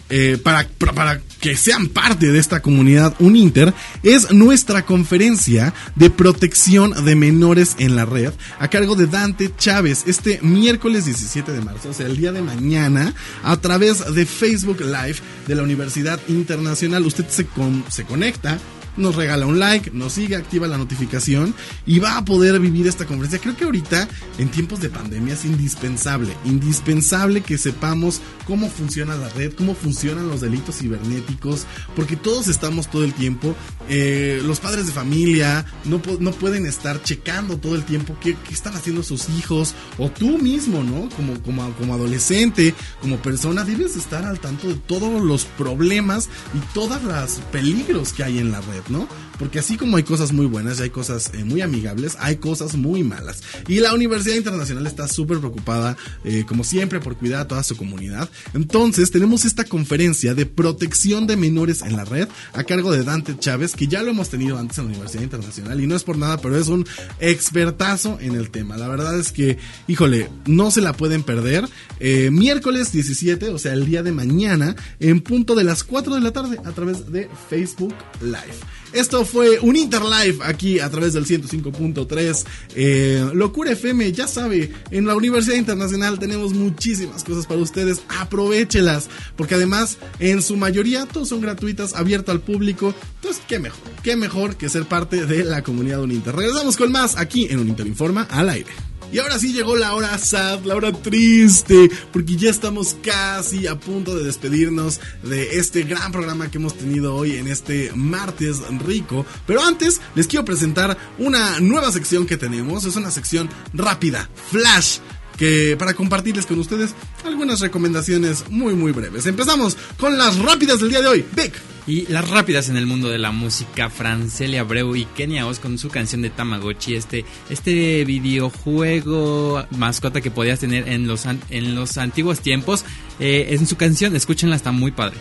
eh, 0.09 0.38
para, 0.42 0.68
para 0.94 1.20
que 1.40 1.57
sean 1.57 1.88
parte 1.88 2.32
de 2.32 2.38
esta 2.38 2.61
comunidad 2.61 3.14
Uninter 3.18 3.74
es 4.02 4.32
nuestra 4.32 4.84
conferencia 4.84 5.74
de 5.94 6.11
protección 6.11 7.04
de 7.04 7.14
menores 7.16 7.76
en 7.78 7.96
la 7.96 8.04
red 8.04 8.32
a 8.59 8.68
cargo 8.68 8.94
de 8.96 9.07
Dante 9.07 9.52
Chávez 9.57 10.04
este 10.07 10.40
miércoles 10.42 11.04
17 11.04 11.52
de 11.52 11.61
marzo, 11.61 11.90
o 11.90 11.92
sea, 11.92 12.07
el 12.07 12.16
día 12.16 12.32
de 12.32 12.42
mañana, 12.42 13.14
a 13.42 13.57
través 13.57 14.14
de 14.14 14.26
Facebook 14.26 14.80
Live 14.80 15.16
de 15.46 15.54
la 15.54 15.62
Universidad 15.62 16.20
Internacional. 16.28 17.04
Usted 17.04 17.26
se, 17.28 17.46
se 17.88 18.04
conecta 18.04 18.59
nos 18.97 19.16
regala 19.16 19.47
un 19.47 19.59
like, 19.59 19.90
nos 19.92 20.14
sigue, 20.14 20.36
activa 20.36 20.66
la 20.66 20.78
notificación 20.78 21.55
y 21.86 21.99
va 21.99 22.16
a 22.16 22.24
poder 22.24 22.59
vivir 22.61 22.86
esta 22.86 23.07
conferencia. 23.07 23.38
Creo 23.38 23.57
que 23.57 23.64
ahorita, 23.64 24.09
en 24.38 24.49
tiempos 24.51 24.80
de 24.80 24.90
pandemia, 24.90 25.34
es 25.34 25.44
indispensable, 25.44 26.32
indispensable 26.44 27.40
que 27.42 27.59
sepamos 27.59 28.20
cómo 28.47 28.70
funciona 28.70 29.16
la 29.16 29.28
red, 29.30 29.53
cómo 29.53 29.74
funcionan 29.74 30.28
los 30.28 30.40
delitos 30.40 30.78
cibernéticos, 30.78 31.66
porque 31.94 32.16
todos 32.16 32.49
estamos 32.49 32.90
todo 32.90 33.05
el 33.05 33.12
tiempo, 33.12 33.55
eh, 33.88 34.40
los 34.44 34.61
padres 34.61 34.86
de 34.86 34.92
familia 34.92 35.64
no, 35.84 36.01
no 36.20 36.32
pueden 36.32 36.66
estar 36.66 37.03
checando 37.03 37.59
todo 37.59 37.74
el 37.74 37.84
tiempo 37.84 38.16
qué, 38.20 38.36
están 38.51 38.74
haciendo 38.74 39.03
sus 39.03 39.28
hijos, 39.30 39.74
o 39.99 40.11
tú 40.11 40.38
mismo, 40.38 40.82
¿no? 40.82 41.09
Como, 41.11 41.40
como, 41.42 41.72
como 41.74 41.94
adolescente, 41.94 42.74
como 43.01 43.16
persona, 43.18 43.64
debes 43.64 43.97
estar 43.97 44.24
al 44.24 44.40
tanto 44.40 44.68
de 44.68 44.74
todos 44.74 45.22
los 45.22 45.44
problemas 45.44 46.28
y 46.55 46.59
todos 46.74 47.03
los 47.03 47.30
peligros 47.53 48.12
que 48.12 48.24
hay 48.24 48.38
en 48.38 48.53
la 48.53 48.61
red. 48.61 48.82
¿No? 48.89 49.09
Porque 49.39 49.59
así 49.59 49.76
como 49.76 49.97
hay 49.97 50.03
cosas 50.03 50.32
muy 50.32 50.47
buenas 50.47 50.78
y 50.78 50.84
hay 50.84 50.91
cosas 50.91 51.30
eh, 51.34 51.45
muy 51.45 51.61
amigables, 51.61 52.16
hay 52.20 52.37
cosas 52.37 52.74
muy 52.74 53.03
malas. 53.03 53.43
Y 53.68 53.80
la 53.80 53.95
Universidad 53.95 54.37
Internacional 54.37 54.87
está 54.87 55.09
súper 55.09 55.39
preocupada, 55.39 55.97
eh, 56.24 56.45
como 56.47 56.64
siempre, 56.64 57.01
por 57.01 57.16
cuidar 57.16 57.41
a 57.43 57.49
toda 57.49 57.62
su 57.62 57.76
comunidad. 57.76 58.30
Entonces, 58.55 59.11
tenemos 59.11 59.45
esta 59.45 59.64
conferencia 59.64 60.34
de 60.34 60.47
protección 60.47 61.26
de 61.26 61.37
menores 61.37 61.82
en 61.82 61.97
la 61.97 62.05
red 62.05 62.28
a 62.53 62.64
cargo 62.64 62.93
de 62.93 63.05
Dante 63.05 63.39
Chávez, 63.39 63.74
que 63.74 63.87
ya 63.87 64.03
lo 64.03 64.11
hemos 64.11 64.30
tenido 64.30 64.59
antes 64.59 64.78
en 64.78 64.84
la 64.84 64.91
Universidad 64.91 65.22
Internacional. 65.22 65.80
Y 65.80 65.87
no 65.87 65.97
es 65.97 66.05
por 66.05 66.16
nada, 66.16 66.39
pero 66.39 66.57
es 66.57 66.68
un 66.68 66.87
expertazo 67.20 68.18
en 68.20 68.34
el 68.34 68.51
tema. 68.51 68.76
La 68.76 68.89
verdad 68.89 69.18
es 69.18 69.32
que, 69.32 69.59
híjole, 69.87 70.30
no 70.47 70.70
se 70.70 70.80
la 70.80 70.95
pueden 70.95 71.22
perder. 71.22 71.68
Eh, 72.01 72.30
miércoles 72.30 72.93
17, 72.93 73.51
o 73.51 73.59
sea, 73.59 73.74
el 73.74 73.87
día 73.87 74.03
de 74.03 74.12
mañana, 74.12 74.76
en 75.01 75.20
punto 75.20 75.55
de 75.55 75.64
las 75.64 75.84
4 75.84 76.14
de 76.14 76.20
la 76.20 76.32
tarde, 76.32 76.59
a 76.64 76.72
través 76.72 77.11
de 77.11 77.28
Facebook 77.49 77.95
Live. 78.20 78.76
Esto 78.93 79.24
fue 79.24 79.59
un 79.61 79.77
Interlive 79.77 80.39
aquí 80.45 80.81
a 80.81 80.89
través 80.89 81.12
del 81.12 81.27
105.3. 81.27 82.45
Eh, 82.74 83.31
Locura 83.35 83.72
FM, 83.72 84.11
ya 84.12 84.27
sabe, 84.27 84.72
en 84.91 85.07
la 85.07 85.14
Universidad 85.14 85.57
Internacional 85.57 86.18
tenemos 86.18 86.55
muchísimas 86.55 87.22
cosas 87.24 87.47
para 87.47 87.61
ustedes. 87.61 88.03
Aprovechelas, 88.18 89.09
porque 89.37 89.55
además 89.55 89.99
en 90.18 90.41
su 90.41 90.57
mayoría 90.57 91.07
todos 91.07 91.29
son 91.29 91.41
gratuitas, 91.41 91.95
abiertas 91.95 92.35
al 92.35 92.41
público. 92.41 92.95
Entonces, 93.16 93.43
qué 93.47 93.59
mejor, 93.59 93.81
qué 94.03 94.16
mejor 94.16 94.57
que 94.57 94.68
ser 94.68 94.87
parte 94.87 95.27
de 95.27 95.45
la 95.45 95.62
comunidad 95.62 96.03
Uninter. 96.03 96.35
Regresamos 96.35 96.77
con 96.77 96.91
más 96.91 97.16
aquí 97.16 97.47
en 97.51 97.59
Uninter 97.59 97.87
Informa 97.87 98.22
al 98.31 98.49
aire. 98.49 98.70
Y 99.12 99.18
ahora 99.18 99.38
sí 99.38 99.52
llegó 99.52 99.76
la 99.76 99.94
hora 99.94 100.18
sad, 100.18 100.64
la 100.64 100.74
hora 100.74 100.92
triste, 100.92 101.90
porque 102.12 102.36
ya 102.36 102.50
estamos 102.50 102.96
casi 103.02 103.66
a 103.66 103.78
punto 103.78 104.16
de 104.16 104.24
despedirnos 104.24 105.00
de 105.22 105.59
este 105.59 105.84
gran 105.84 106.11
programa 106.12 106.50
que 106.50 106.59
hemos 106.59 106.76
tenido 106.76 107.14
hoy 107.14 107.36
en 107.36 107.48
este 107.48 107.92
martes 107.94 108.59
rico. 108.84 109.24
Pero 109.46 109.62
antes 109.62 110.00
les 110.14 110.26
quiero 110.26 110.44
presentar 110.44 110.98
una 111.18 111.61
nueva 111.61 111.92
sección 111.92 112.26
que 112.26 112.36
tenemos, 112.36 112.84
es 112.84 112.96
una 112.96 113.11
sección 113.11 113.48
rápida, 113.72 114.28
flash 114.50 114.98
que 115.37 115.76
para 115.78 115.95
compartirles 115.95 116.47
con 116.47 116.59
ustedes 116.59 116.95
algunas 117.24 117.61
recomendaciones 117.61 118.45
muy 118.51 118.74
muy 118.74 118.93
breves. 118.93 119.26
Empezamos 119.26 119.76
con 119.99 120.18
las 120.18 120.39
rápidas 120.39 120.80
del 120.80 120.91
día 120.91 121.01
de 121.01 121.09
hoy. 121.09 121.24
Vic. 121.37 121.53
Y 121.87 122.05
las 122.09 122.28
rápidas 122.28 122.68
en 122.68 122.76
el 122.76 122.84
mundo 122.84 123.09
de 123.09 123.18
la 123.18 123.30
música, 123.30 123.91
Francelia 123.91 124.62
Abreu 124.62 124.97
y 124.97 125.05
Kenia 125.05 125.47
Oz 125.47 125.61
con 125.61 125.78
su 125.78 125.89
canción 125.89 126.20
de 126.20 126.30
Tamagotchi, 126.30 126.97
este, 126.97 127.24
este 127.49 128.05
videojuego 128.05 129.64
mascota 129.70 130.20
que 130.20 130.32
podías 130.32 130.59
tener 130.59 130.89
en 130.89 131.07
los, 131.07 131.26
en 131.26 131.74
los 131.76 131.97
antiguos 131.97 132.41
tiempos. 132.41 132.84
Eh, 133.20 133.49
en 133.51 133.68
su 133.68 133.76
canción, 133.76 134.16
escúchenla, 134.16 134.57
está 134.57 134.72
muy 134.72 134.91
padre. 134.91 135.18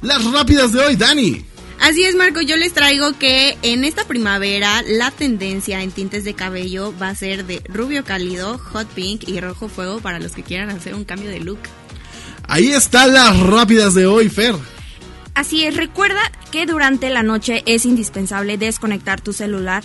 Las 0.00 0.24
rápidas 0.24 0.72
de 0.72 0.80
hoy, 0.80 0.96
Dani. 0.96 1.44
Así 1.82 2.04
es, 2.04 2.14
Marco, 2.14 2.40
yo 2.40 2.56
les 2.56 2.72
traigo 2.72 3.18
que 3.18 3.58
en 3.62 3.82
esta 3.82 4.04
primavera 4.04 4.84
la 4.86 5.10
tendencia 5.10 5.82
en 5.82 5.90
tintes 5.90 6.22
de 6.22 6.32
cabello 6.32 6.94
va 6.96 7.08
a 7.08 7.14
ser 7.16 7.44
de 7.44 7.60
rubio 7.64 8.04
cálido, 8.04 8.56
hot 8.56 8.86
pink 8.86 9.28
y 9.28 9.40
rojo 9.40 9.68
fuego 9.68 9.98
para 9.98 10.20
los 10.20 10.30
que 10.30 10.44
quieran 10.44 10.70
hacer 10.70 10.94
un 10.94 11.02
cambio 11.04 11.28
de 11.28 11.40
look. 11.40 11.58
Ahí 12.46 12.70
están 12.70 13.12
las 13.12 13.36
rápidas 13.40 13.94
de 13.94 14.06
hoy, 14.06 14.28
Fer. 14.28 14.54
Así 15.34 15.64
es, 15.64 15.76
recuerda 15.76 16.20
que 16.52 16.66
durante 16.66 17.10
la 17.10 17.24
noche 17.24 17.64
es 17.66 17.84
indispensable 17.84 18.58
desconectar 18.58 19.20
tu 19.20 19.32
celular 19.32 19.82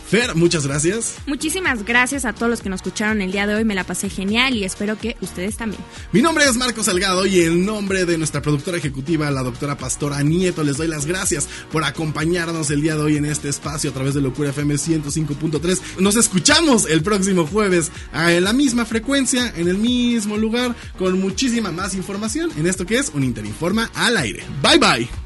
Fer, 0.09 0.37
muchas 0.37 0.65
gracias. 0.65 1.17
Muchísimas 1.27 1.85
gracias 1.85 2.25
a 2.25 2.33
todos 2.33 2.49
los 2.49 2.63
que 2.63 2.69
nos 2.69 2.79
escucharon 2.79 3.21
el 3.21 3.33
día 3.33 3.47
de 3.47 3.57
hoy. 3.57 3.65
Me 3.65 3.75
la 3.75 3.83
pasé 3.83 4.09
genial 4.09 4.55
y 4.55 4.63
espero 4.63 4.97
que 4.97 5.17
ustedes 5.21 5.57
también. 5.57 5.83
Mi 6.13 6.23
nombre 6.23 6.45
es 6.45 6.57
Marco 6.57 6.85
Salgado 6.85 7.27
y 7.27 7.41
en 7.41 7.67
nombre 7.67 8.05
de 8.05 8.17
nuestra 8.17 8.41
productora 8.41 8.79
ejecutiva, 8.79 9.31
la 9.33 9.43
doctora 9.43 9.77
Pastora 9.77 10.23
Nieto, 10.23 10.63
les 10.63 10.77
doy 10.77 10.87
las 10.87 11.07
gracias 11.07 11.49
por 11.73 11.83
acompañarnos 11.83 12.71
el 12.71 12.83
día 12.83 12.95
de 12.95 13.03
hoy 13.03 13.17
en 13.17 13.25
este 13.25 13.49
espacio 13.49 13.91
a 13.91 13.95
través 13.95 14.15
de 14.15 14.21
Locura 14.21 14.51
FM 14.51 14.77
105.3. 14.77 15.81
Nos 15.99 16.15
escuchamos 16.15 16.87
el 16.89 17.03
próximo 17.03 17.45
jueves 17.45 17.91
en 18.15 18.45
la 18.45 18.53
misma 18.53 18.85
frecuencia, 18.85 19.53
en 19.57 19.67
el 19.67 19.77
mismo 19.77 20.37
lugar, 20.37 20.77
con 20.99 21.21
muchísima 21.21 21.73
más 21.73 21.95
información 21.95 22.53
en 22.57 22.69
esto 22.69 22.87
que 22.87 22.99
es 22.99 23.11
un 23.13 23.25
Interinforma 23.25 23.91
al 23.95 24.17
aire. 24.17 24.45
Bye 24.63 24.79
bye. 24.79 25.26